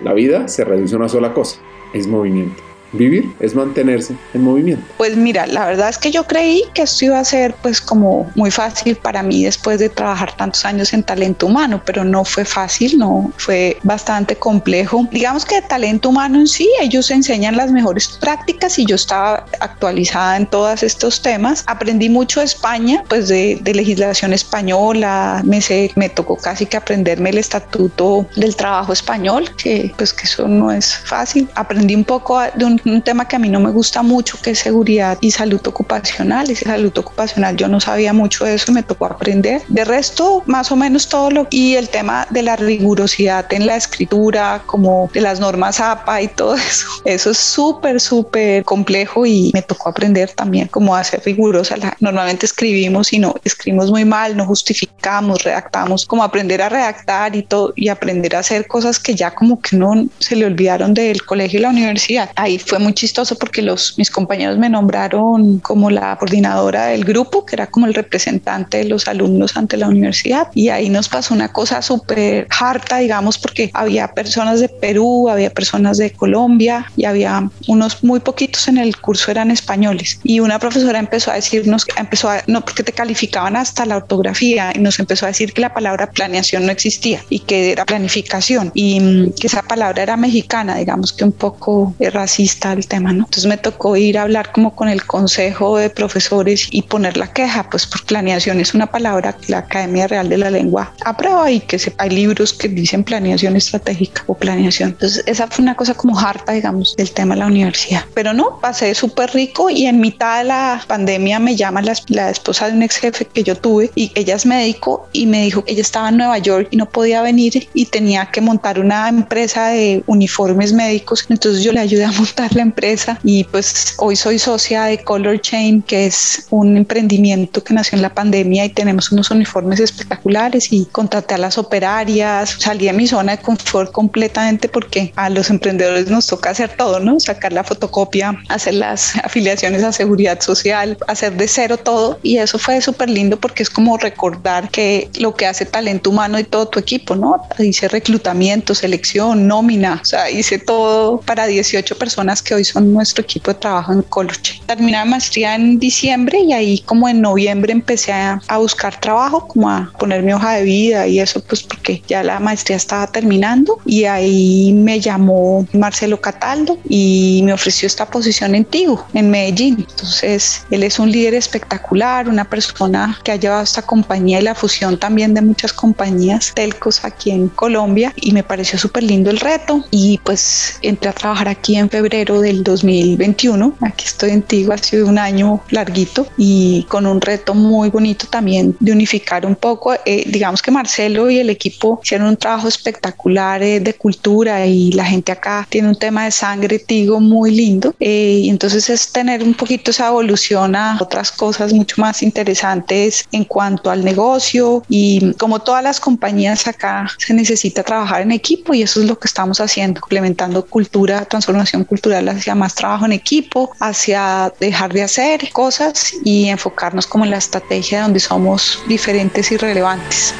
[0.03, 1.61] La vida se reduce a una sola cosa,
[1.93, 2.64] es movimiento.
[2.95, 4.85] Vivir es mantenerse en movimiento.
[4.97, 8.31] Pues mira, la verdad es que yo creí que esto iba a ser pues como
[8.35, 12.45] muy fácil para mí después de trabajar tantos años en talento humano, pero no fue
[12.45, 15.07] fácil, no, fue bastante complejo.
[15.11, 20.37] Digamos que talento humano en sí, ellos enseñan las mejores prácticas y yo estaba actualizada
[20.37, 21.65] en todos estos temas.
[21.67, 26.77] Aprendí mucho de España, pues de, de legislación española, me, sé, me tocó casi que
[26.77, 31.49] aprenderme el estatuto del trabajo español, que pues que eso no es fácil.
[31.55, 34.51] Aprendí un poco de un un tema que a mí no me gusta mucho, que
[34.51, 36.51] es seguridad y salud ocupacional.
[36.51, 39.62] Y salud ocupacional yo no sabía mucho de eso, me tocó aprender.
[39.68, 41.47] De resto, más o menos todo lo...
[41.51, 46.28] Y el tema de la rigurosidad en la escritura, como de las normas APA y
[46.28, 46.87] todo eso.
[47.05, 51.76] Eso es súper, súper complejo y me tocó aprender también cómo hacer rigurosa.
[52.01, 57.43] Normalmente escribimos y no, escribimos muy mal, no justificamos, redactamos, como aprender a redactar y
[57.43, 61.24] todo, y aprender a hacer cosas que ya como que no se le olvidaron del
[61.24, 62.30] colegio y la universidad.
[62.37, 67.45] Ahí fue muy chistoso porque los, mis compañeros me nombraron como la coordinadora del grupo,
[67.45, 70.49] que era como el representante de los alumnos ante la universidad.
[70.55, 75.51] Y ahí nos pasó una cosa súper harta, digamos, porque había personas de Perú, había
[75.51, 80.20] personas de Colombia y había unos muy poquitos en el curso eran españoles.
[80.22, 84.72] Y una profesora empezó a decirnos, empezó a, no, porque te calificaban hasta la ortografía
[84.75, 88.70] y nos empezó a decir que la palabra planeación no existía y que era planificación
[88.75, 93.25] y que esa palabra era mexicana, digamos que un poco racista el tema, ¿no?
[93.25, 97.33] Entonces me tocó ir a hablar como con el consejo de profesores y poner la
[97.33, 101.51] queja, pues por planeación es una palabra que la Academia Real de la Lengua aprueba
[101.51, 104.91] y que hay libros que dicen planeación estratégica o planeación.
[104.91, 108.05] Entonces esa fue una cosa como harta, digamos, del tema de la universidad.
[108.15, 112.31] Pero no, pasé súper rico y en mitad de la pandemia me llama la, la
[112.31, 115.65] esposa de un ex jefe que yo tuve y ella es médico y me dijo
[115.65, 119.09] que ella estaba en Nueva York y no podía venir y tenía que montar una
[119.09, 121.27] empresa de uniformes médicos.
[121.29, 125.41] Entonces yo le ayudé a montar la empresa y pues hoy soy socia de Color
[125.41, 130.73] Chain, que es un emprendimiento que nació en la pandemia y tenemos unos uniformes espectaculares
[130.73, 135.51] y contraté a las operarias, salí de mi zona de confort completamente porque a los
[135.51, 137.19] emprendedores nos toca hacer todo, ¿no?
[137.21, 142.59] Sacar la fotocopia, hacer las afiliaciones a seguridad social, hacer de cero todo y eso
[142.59, 146.69] fue súper lindo porque es como recordar que lo que hace talento humano y todo
[146.69, 147.47] tu equipo, ¿no?
[147.59, 153.22] Hice reclutamiento, selección, nómina, o sea, hice todo para 18 personas que hoy son nuestro
[153.22, 154.61] equipo de trabajo en Coloche.
[154.66, 159.47] Terminé la maestría en diciembre y ahí como en noviembre empecé a, a buscar trabajo,
[159.47, 163.07] como a poner mi hoja de vida y eso pues porque ya la maestría estaba
[163.07, 169.30] terminando y ahí me llamó Marcelo Cataldo y me ofreció esta posición en Tigo, en
[169.30, 169.87] Medellín.
[169.89, 174.55] Entonces, él es un líder espectacular, una persona que ha llevado esta compañía y la
[174.55, 179.41] fusión también de muchas compañías telcos aquí en Colombia y me pareció súper lindo el
[179.41, 183.77] reto y pues entré a trabajar aquí en febrero del 2021.
[183.81, 188.27] Aquí estoy en Tigo, ha sido un año larguito y con un reto muy bonito
[188.29, 189.95] también de unificar un poco.
[190.05, 194.93] Eh, digamos que Marcelo y el equipo hicieron un trabajo espectacular eh, de cultura y
[194.93, 199.12] la gente acá tiene un tema de sangre Tigo muy lindo eh, y entonces es
[199.12, 204.83] tener un poquito esa evolución a otras cosas mucho más interesantes en cuanto al negocio
[204.89, 209.18] y como todas las compañías acá se necesita trabajar en equipo y eso es lo
[209.18, 215.03] que estamos haciendo, implementando cultura, transformación cultural hacia más trabajo en equipo, hacia dejar de
[215.03, 220.35] hacer cosas y enfocarnos como en la estrategia donde somos diferentes y relevantes.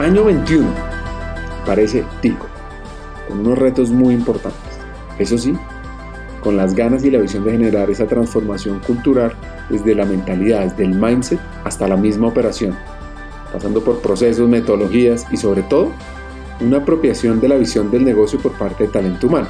[0.00, 0.68] Año 21,
[1.66, 2.46] parece tico,
[3.28, 4.62] con unos retos muy importantes.
[5.18, 5.54] Eso sí,
[6.40, 9.34] con las ganas y la visión de generar esa transformación cultural
[9.68, 12.76] desde la mentalidad, desde el mindset hasta la misma operación,
[13.52, 15.92] pasando por procesos, metodologías y sobre todo
[16.60, 19.48] una apropiación de la visión del negocio por parte de talento humano.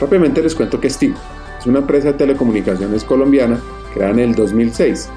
[0.00, 1.16] Rápidamente les cuento que Tigo.
[1.58, 3.60] Es una empresa de telecomunicaciones colombiana
[3.92, 5.08] creada en el 2006,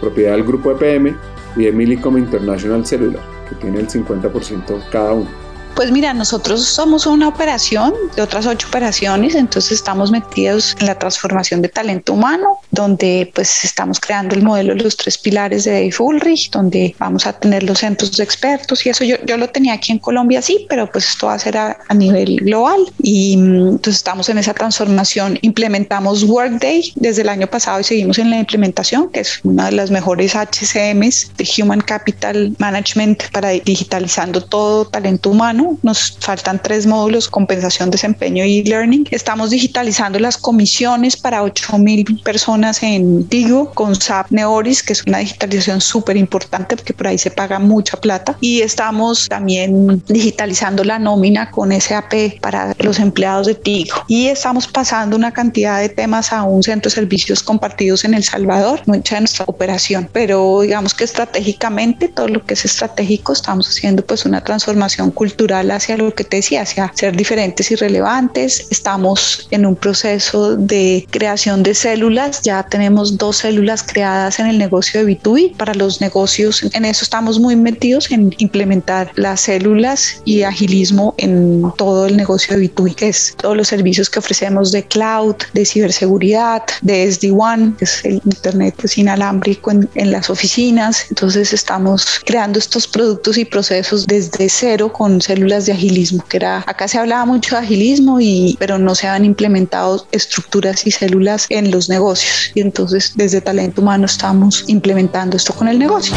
[0.00, 1.16] propiedad del grupo EPM
[1.56, 5.39] y de Millicom International Cellular, que tiene el 50% cada uno.
[5.74, 10.98] Pues mira, nosotros somos una operación de otras ocho operaciones, entonces estamos metidos en la
[10.98, 15.72] transformación de talento humano, donde pues estamos creando el modelo de los tres pilares de
[15.72, 19.48] Dave Ulrich, donde vamos a tener los centros de expertos y eso yo, yo lo
[19.48, 22.80] tenía aquí en Colombia, sí, pero pues esto va a ser a, a nivel global
[23.02, 25.38] y mm, entonces estamos en esa transformación.
[25.42, 29.72] Implementamos Workday desde el año pasado y seguimos en la implementación, que es una de
[29.72, 36.86] las mejores HCMs de Human Capital Management para digitalizando todo talento humano nos faltan tres
[36.86, 39.06] módulos, compensación, desempeño y learning.
[39.10, 45.18] Estamos digitalizando las comisiones para 8.000 personas en Tigo con SAP Neoris, que es una
[45.18, 48.36] digitalización súper importante porque por ahí se paga mucha plata.
[48.40, 53.96] Y estamos también digitalizando la nómina con SAP para los empleados de Tigo.
[54.08, 58.24] Y estamos pasando una cantidad de temas a un centro de servicios compartidos en El
[58.24, 60.08] Salvador, mucha de nuestra operación.
[60.12, 65.49] Pero digamos que estratégicamente, todo lo que es estratégico, estamos haciendo pues una transformación cultural
[65.52, 68.66] hacia lo que te decía, hacia ser diferentes y relevantes.
[68.70, 74.58] Estamos en un proceso de creación de células, ya tenemos dos células creadas en el
[74.58, 76.62] negocio de B2B para los negocios.
[76.72, 82.56] En eso estamos muy metidos en implementar las células y agilismo en todo el negocio
[82.56, 87.76] de B2B, que es todos los servicios que ofrecemos de cloud, de ciberseguridad, de SD-WAN,
[87.76, 91.06] que es el Internet pues, inalámbrico en, en las oficinas.
[91.10, 96.58] Entonces estamos creando estos productos y procesos desde cero con células de agilismo, que era,
[96.66, 101.46] acá se hablaba mucho de agilismo, y, pero no se han implementado estructuras y células
[101.48, 102.52] en los negocios.
[102.54, 106.14] Y entonces desde talento humano estamos implementando esto con el negocio.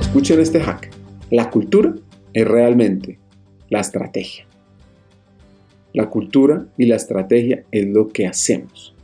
[0.00, 0.90] Escuchen este hack.
[1.30, 1.94] La cultura
[2.32, 3.18] es realmente
[3.68, 4.46] la estrategia.
[5.92, 8.94] La cultura y la estrategia es lo que hacemos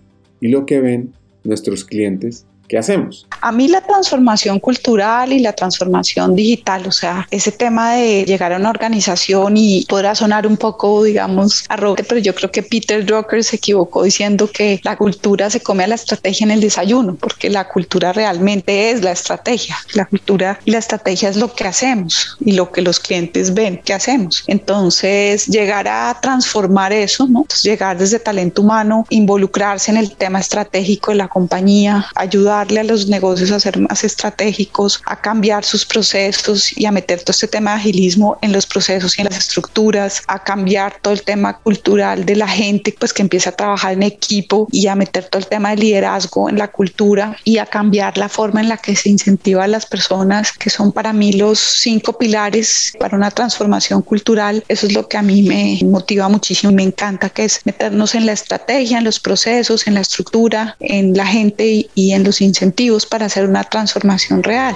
[0.40, 1.12] y lo que ven
[1.44, 3.26] nuestros clientes ¿Qué hacemos?
[3.40, 8.52] A mí la transformación cultural y la transformación digital, o sea, ese tema de llegar
[8.52, 13.04] a una organización y podrá sonar un poco, digamos, arrogante, pero yo creo que Peter
[13.04, 17.14] Drucker se equivocó diciendo que la cultura se come a la estrategia en el desayuno,
[17.14, 19.76] porque la cultura realmente es la estrategia.
[19.94, 23.80] La cultura y la estrategia es lo que hacemos y lo que los clientes ven
[23.84, 24.44] que hacemos.
[24.46, 27.42] Entonces, llegar a transformar eso, ¿no?
[27.42, 32.80] Entonces, llegar desde talento humano, involucrarse en el tema estratégico de la compañía, ayudar ayudarle
[32.80, 37.32] a los negocios a ser más estratégicos, a cambiar sus procesos y a meter todo
[37.32, 41.22] este tema de agilismo en los procesos y en las estructuras, a cambiar todo el
[41.22, 45.24] tema cultural de la gente, pues que empiece a trabajar en equipo y a meter
[45.24, 48.76] todo el tema de liderazgo en la cultura y a cambiar la forma en la
[48.76, 53.30] que se incentiva a las personas, que son para mí los cinco pilares para una
[53.30, 54.64] transformación cultural.
[54.68, 58.14] Eso es lo que a mí me motiva muchísimo y me encanta, que es meternos
[58.14, 62.40] en la estrategia, en los procesos, en la estructura, en la gente y en los
[62.46, 64.74] incentivos para hacer una transformación real.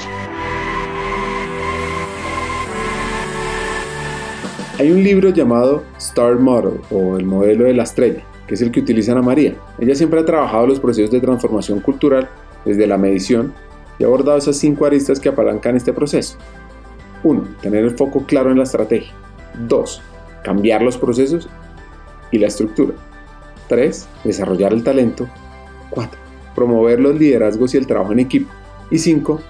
[4.79, 8.71] Hay un libro llamado Star Model o el modelo de la estrella, que es el
[8.71, 9.55] que utiliza Ana María.
[9.79, 12.31] Ella siempre ha trabajado los procesos de transformación cultural
[12.65, 13.53] desde la medición
[13.99, 16.39] y ha abordado esas cinco aristas que apalancan este proceso.
[17.23, 17.57] 1.
[17.61, 19.13] Tener el foco claro en la estrategia.
[19.69, 20.03] 2.
[20.43, 21.49] Cambiar los procesos
[22.31, 22.95] y la estructura.
[23.69, 24.09] 3.
[24.25, 25.29] Desarrollar el talento.
[25.91, 26.30] 4.
[26.55, 28.53] Promover los liderazgos y el trabajo en equipo.
[28.91, 29.41] Y 5.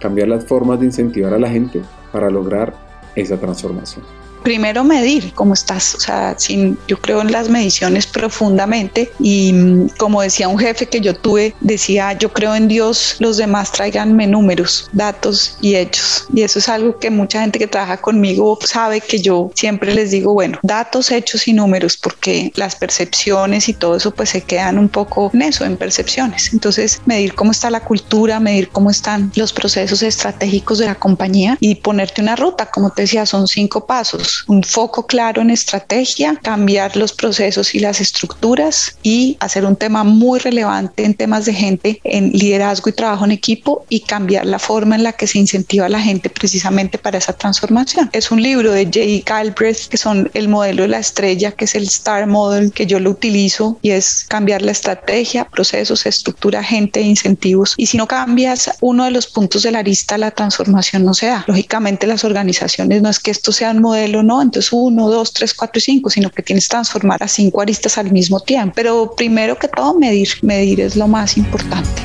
[0.00, 1.82] Cambiar las formas de incentivar a la gente
[2.12, 2.74] para lograr
[3.14, 9.10] esa transformación primero medir cómo estás, o sea, sin, yo creo en las mediciones profundamente
[9.18, 13.36] y mm, como decía un jefe que yo tuve, decía, yo creo en Dios, los
[13.36, 16.26] demás tráiganme números, datos y hechos.
[16.34, 20.10] Y eso es algo que mucha gente que trabaja conmigo sabe que yo siempre les
[20.10, 24.78] digo, bueno, datos, hechos y números, porque las percepciones y todo eso pues se quedan
[24.78, 26.52] un poco en eso, en percepciones.
[26.52, 31.56] Entonces, medir cómo está la cultura, medir cómo están los procesos estratégicos de la compañía
[31.60, 36.38] y ponerte una ruta, como te decía, son cinco pasos un foco claro en estrategia,
[36.42, 41.54] cambiar los procesos y las estructuras y hacer un tema muy relevante en temas de
[41.54, 45.38] gente, en liderazgo y trabajo en equipo y cambiar la forma en la que se
[45.38, 48.10] incentiva a la gente precisamente para esa transformación.
[48.12, 51.74] Es un libro de Jay Galbraith que son el modelo de la estrella, que es
[51.74, 57.00] el Star Model que yo lo utilizo y es cambiar la estrategia, procesos, estructura, gente
[57.00, 57.74] e incentivos.
[57.76, 61.26] Y si no cambias uno de los puntos de la arista, la transformación no se
[61.26, 61.44] da.
[61.46, 65.54] Lógicamente las organizaciones no es que esto sea un modelo no, entonces uno, dos, tres,
[65.54, 68.72] cuatro y cinco, sino que tienes que transformar a cinco aristas al mismo tiempo.
[68.76, 72.02] Pero primero que todo, medir, medir es lo más importante.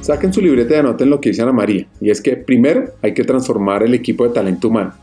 [0.00, 3.14] Saquen su libreta y anoten lo que dice Ana María, y es que primero hay
[3.14, 4.94] que transformar el equipo de talento humano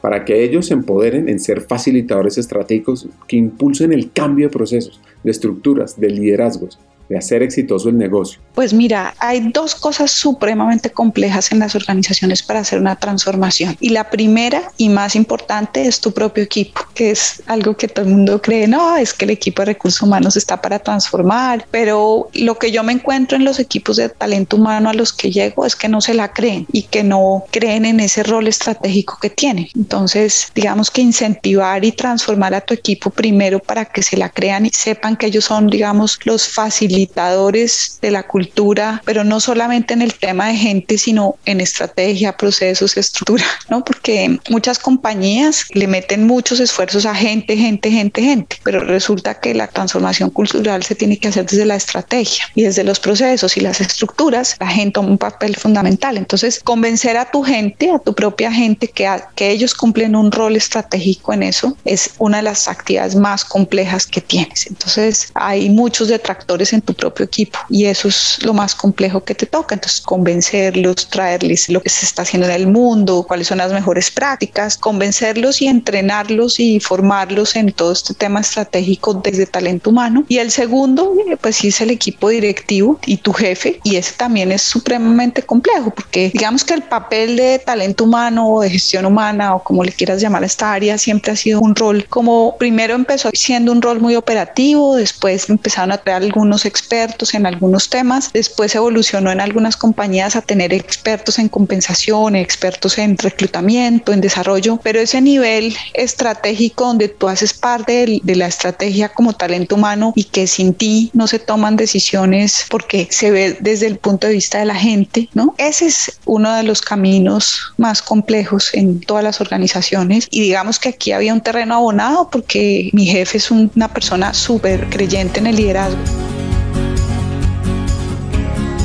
[0.00, 5.00] para que ellos se empoderen en ser facilitadores estratégicos que impulsen el cambio de procesos,
[5.22, 6.78] de estructuras, de liderazgos,
[7.08, 8.40] de hacer exitoso el negocio?
[8.54, 13.76] Pues mira, hay dos cosas supremamente complejas en las organizaciones para hacer una transformación.
[13.80, 18.06] Y la primera y más importante es tu propio equipo, que es algo que todo
[18.06, 22.28] el mundo cree, no, es que el equipo de recursos humanos está para transformar, pero
[22.34, 25.66] lo que yo me encuentro en los equipos de talento humano a los que llego
[25.66, 29.30] es que no se la creen y que no creen en ese rol estratégico que
[29.30, 29.68] tienen.
[29.74, 34.66] Entonces, digamos que incentivar y transformar a tu equipo primero para que se la crean
[34.66, 39.94] y sepan que ellos son, digamos, los fáciles facilitadores de la cultura, pero no solamente
[39.94, 43.84] en el tema de gente, sino en estrategia, procesos, estructura, ¿no?
[43.84, 49.54] Porque muchas compañías le meten muchos esfuerzos a gente, gente, gente, gente, pero resulta que
[49.54, 53.60] la transformación cultural se tiene que hacer desde la estrategia y desde los procesos y
[53.60, 56.16] las estructuras, la gente toma un papel fundamental.
[56.16, 60.54] Entonces, convencer a tu gente, a tu propia gente, que, que ellos cumplen un rol
[60.54, 64.68] estratégico en eso, es una de las actividades más complejas que tienes.
[64.68, 69.34] Entonces, hay muchos detractores en tu propio equipo y eso es lo más complejo que
[69.34, 69.74] te toca.
[69.74, 74.10] Entonces, convencerlos, traerles lo que se está haciendo en el mundo, cuáles son las mejores
[74.10, 80.24] prácticas, convencerlos y entrenarlos y formarlos en todo este tema estratégico desde talento humano.
[80.28, 84.14] Y el segundo, eh, pues sí es el equipo directivo y tu jefe y ese
[84.14, 89.06] también es supremamente complejo porque digamos que el papel de talento humano o de gestión
[89.06, 92.56] humana o como le quieras llamar a esta área siempre ha sido un rol como
[92.58, 97.88] primero empezó siendo un rol muy operativo, después empezaron a traer algunos expertos en algunos
[97.88, 104.20] temas, después evolucionó en algunas compañías a tener expertos en compensación, expertos en reclutamiento, en
[104.20, 110.12] desarrollo, pero ese nivel estratégico donde tú haces parte de, la estrategia como talento humano
[110.16, 114.32] y que sin ti no se toman decisiones porque se ve desde el punto de
[114.32, 115.54] vista de la gente, ¿no?
[115.58, 120.88] Ese es uno de los caminos más complejos en todas las organizaciones y digamos que
[120.88, 125.56] aquí había un terreno abonado porque mi jefe es una persona súper creyente en el
[125.56, 126.33] liderazgo.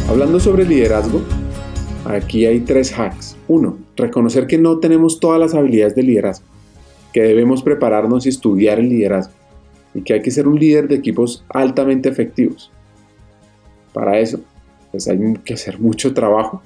[0.09, 1.21] Hablando sobre liderazgo,
[2.03, 3.37] aquí hay tres hacks.
[3.47, 6.47] Uno, reconocer que no tenemos todas las habilidades de liderazgo,
[7.13, 9.33] que debemos prepararnos y estudiar el liderazgo,
[9.93, 12.71] y que hay que ser un líder de equipos altamente efectivos.
[13.93, 14.39] Para eso,
[14.89, 16.63] pues hay que hacer mucho trabajo,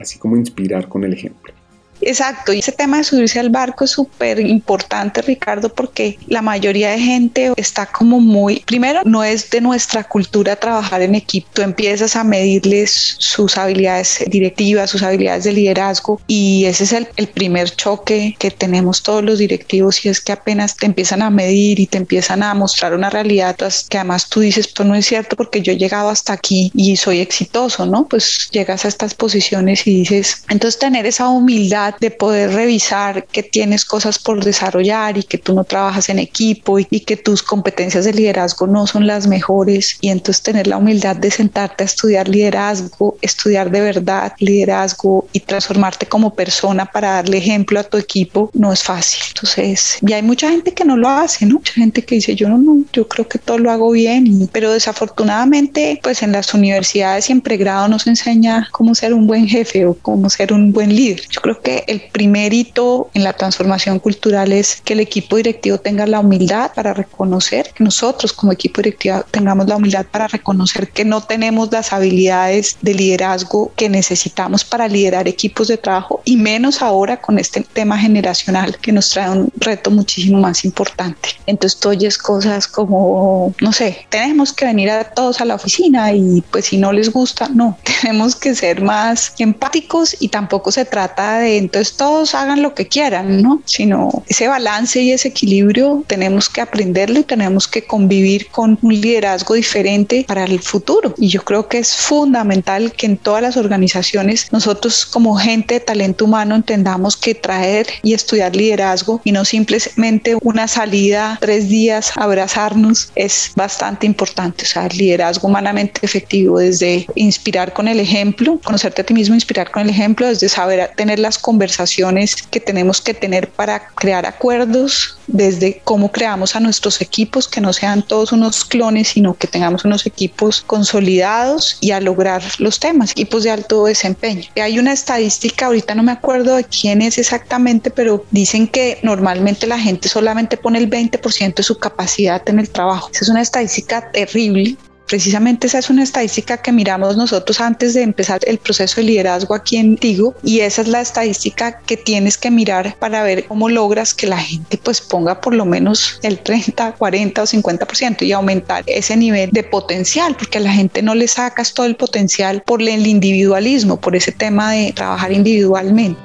[0.00, 1.52] así como inspirar con el ejemplo.
[2.00, 6.90] Exacto, y ese tema de subirse al barco es súper importante, Ricardo, porque la mayoría
[6.90, 11.62] de gente está como muy, primero, no es de nuestra cultura trabajar en equipo, tú
[11.62, 17.70] empiezas a medirles sus habilidades directivas, sus habilidades de liderazgo, y ese es el, primer
[17.70, 21.86] choque que tenemos todos los directivos, y es que apenas te empiezan a medir y
[21.86, 23.56] te empiezan a mostrar una realidad
[23.88, 26.96] que además tú dices, esto no es cierto porque yo he llegado hasta aquí y
[26.96, 28.06] soy exitoso, ¿no?
[28.06, 33.42] Pues llegas a estas posiciones y dices, entonces tener esa humildad de poder revisar que
[33.42, 38.04] tienes cosas por desarrollar y que tú no trabajas en equipo y, que tus competencias
[38.04, 42.28] de liderazgo no son las mejores y entonces tener la humildad de sentarte a estudiar
[42.28, 48.50] liderazgo, estudiar de verdad liderazgo y transformarte como persona para darle ejemplo a tu equipo
[48.54, 49.22] no es fácil.
[49.28, 51.56] Entonces, y hay mucha gente que no lo hace, ¿no?
[51.56, 54.72] Mucha gente que dice, yo no, no yo creo que todo lo hago bien, pero
[54.72, 59.86] desafortunadamente, pues en las universidades y en pregrado nos enseña cómo ser un buen jefe
[59.86, 61.22] o cómo ser un buen líder.
[61.30, 65.78] Yo creo que el primer hito en la transformación cultural es que el equipo directivo
[65.78, 70.88] tenga la humildad para reconocer, que nosotros como equipo directivo tengamos la humildad para reconocer
[70.90, 76.36] que no tenemos las habilidades de liderazgo que necesitamos para liderar equipos de trabajo y
[76.36, 81.30] menos ahora con este tema generacional que nos trae un reto muchísimo más importante.
[81.46, 86.12] Entonces tú oyes cosas como, no sé, tenemos que venir a todos a la oficina
[86.12, 90.84] y pues si no les gusta, no, tenemos que ser más empáticos y tampoco se
[90.84, 93.60] trata de entonces todos hagan lo que quieran, ¿no?
[93.64, 99.00] Sino ese balance y ese equilibrio tenemos que aprenderlo y tenemos que convivir con un
[99.00, 101.14] liderazgo diferente para el futuro.
[101.18, 105.80] Y yo creo que es fundamental que en todas las organizaciones nosotros como gente de
[105.80, 112.12] talento humano entendamos que traer y estudiar liderazgo y no simplemente una salida tres días
[112.16, 114.64] abrazarnos es bastante importante.
[114.64, 119.34] O sea, el liderazgo humanamente efectivo desde inspirar con el ejemplo, conocerte a ti mismo,
[119.34, 124.26] inspirar con el ejemplo, desde saber tener las conversaciones que tenemos que tener para crear
[124.26, 129.46] acuerdos, desde cómo creamos a nuestros equipos, que no sean todos unos clones, sino que
[129.46, 134.44] tengamos unos equipos consolidados y a lograr los temas, equipos de alto desempeño.
[134.56, 139.66] Hay una estadística, ahorita no me acuerdo de quién es exactamente, pero dicen que normalmente
[139.66, 143.08] la gente solamente pone el 20% de su capacidad en el trabajo.
[143.14, 144.76] Esa es una estadística terrible
[145.06, 149.54] Precisamente esa es una estadística que miramos nosotros antes de empezar el proceso de liderazgo
[149.54, 153.68] aquí en Tigo y esa es la estadística que tienes que mirar para ver cómo
[153.68, 158.32] logras que la gente pues ponga por lo menos el 30, 40 o 50% y
[158.32, 162.62] aumentar ese nivel de potencial porque a la gente no le sacas todo el potencial
[162.66, 166.20] por el individualismo, por ese tema de trabajar individualmente.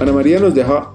[0.00, 0.92] Ana María nos deja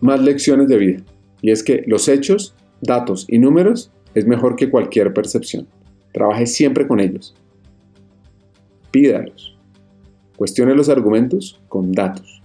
[0.00, 1.02] más lecciones de vida.
[1.42, 5.66] Y es que los hechos, datos y números es mejor que cualquier percepción.
[6.12, 7.34] Trabaje siempre con ellos.
[8.90, 9.56] Pídalos.
[10.36, 12.39] Cuestione los argumentos con datos.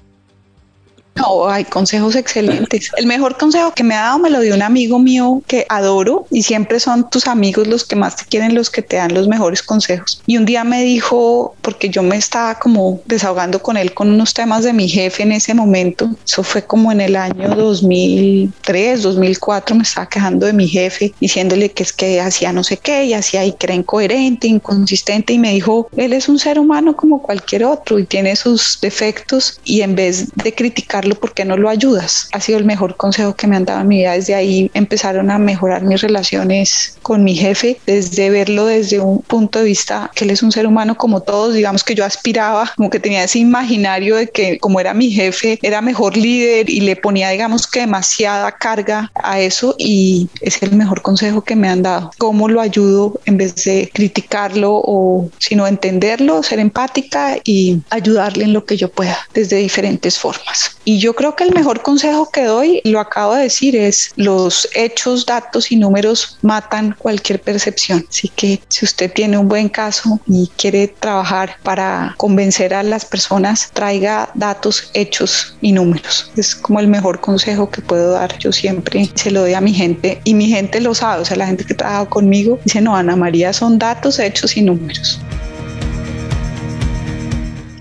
[1.16, 2.92] No, hay consejos excelentes.
[2.98, 6.28] El mejor consejo que me ha dado me lo dio un amigo mío que adoro
[6.30, 9.28] y siempre son tus amigos los que más te quieren, los que te dan los
[9.30, 10.22] mejores consejos.
[10.28, 14.34] Y un día me dijo, porque yo me estaba como desahogando con él con unos
[14.34, 19.76] temas de mi jefe en ese momento, eso fue como en el año 2003, 2004,
[19.76, 23.14] me estaba quejando de mi jefe, diciéndole que es que hacía no sé qué y
[23.14, 27.22] hacía y que era incoherente, inconsistente y me dijo, él es un ser humano como
[27.22, 31.70] cualquier otro y tiene sus defectos y en vez de criticar ¿por qué no lo
[31.70, 32.30] ayudas?
[32.32, 34.14] Ha sido el mejor consejo que me han dado en mi vida.
[34.14, 39.60] Desde ahí empezaron a mejorar mis relaciones con mi jefe, desde verlo desde un punto
[39.60, 42.90] de vista que él es un ser humano como todos, digamos que yo aspiraba, como
[42.90, 46.96] que tenía ese imaginario de que como era mi jefe, era mejor líder y le
[46.96, 51.84] ponía, digamos que demasiada carga a eso y es el mejor consejo que me han
[51.84, 52.12] dado.
[52.18, 58.54] ¿Cómo lo ayudo en vez de criticarlo o sino entenderlo, ser empática y ayudarle en
[58.54, 60.78] lo que yo pueda desde diferentes formas?
[60.86, 64.68] Y yo creo que el mejor consejo que doy, lo acabo de decir, es los
[64.76, 68.06] hechos, datos y números matan cualquier percepción.
[68.10, 73.06] Así que si usted tiene un buen caso y quiere trabajar para convencer a las
[73.06, 76.32] personas, traiga datos, hechos y números.
[76.36, 78.38] Es como el mejor consejo que puedo dar.
[78.40, 81.22] Yo siempre se lo doy a mi gente y mi gente lo sabe.
[81.22, 84.62] O sea, la gente que trabaja conmigo dice, no, Ana María, son datos, hechos y
[84.62, 85.20] números.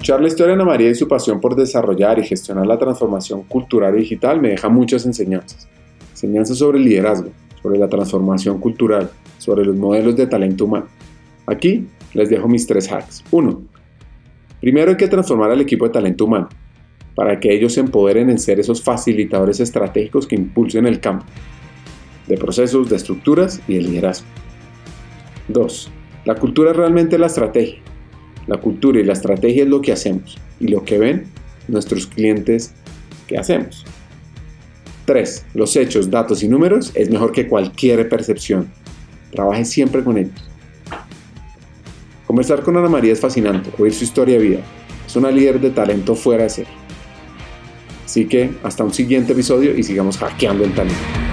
[0.04, 3.44] Escuchar la historia de Ana María y su pasión por desarrollar y gestionar la transformación
[3.44, 5.66] cultural y digital me deja muchas enseñanzas.
[6.10, 7.30] Enseñanzas sobre el liderazgo,
[7.62, 10.88] sobre la transformación cultural, sobre los modelos de talento humano.
[11.46, 13.24] Aquí les dejo mis tres hacks.
[13.30, 13.62] 1.
[14.60, 16.50] Primero hay que transformar al equipo de talento humano
[17.14, 21.24] para que ellos se empoderen en ser esos facilitadores estratégicos que impulsen el campo
[22.26, 24.26] de procesos, de estructuras y de liderazgo.
[25.48, 25.90] 2.
[26.26, 27.80] La cultura es realmente la estrategia.
[28.46, 31.24] La cultura y la estrategia es lo que hacemos y lo que ven
[31.68, 32.74] nuestros clientes
[33.26, 33.84] que hacemos.
[35.06, 35.46] 3.
[35.54, 38.70] Los hechos, datos y números es mejor que cualquier percepción.
[39.30, 40.50] Trabaje siempre con ellos.
[42.26, 44.60] Conversar con Ana María es fascinante, oír su historia de vida.
[45.06, 46.72] Es una líder de talento fuera de serie.
[48.04, 51.23] Así que hasta un siguiente episodio y sigamos hackeando el talento.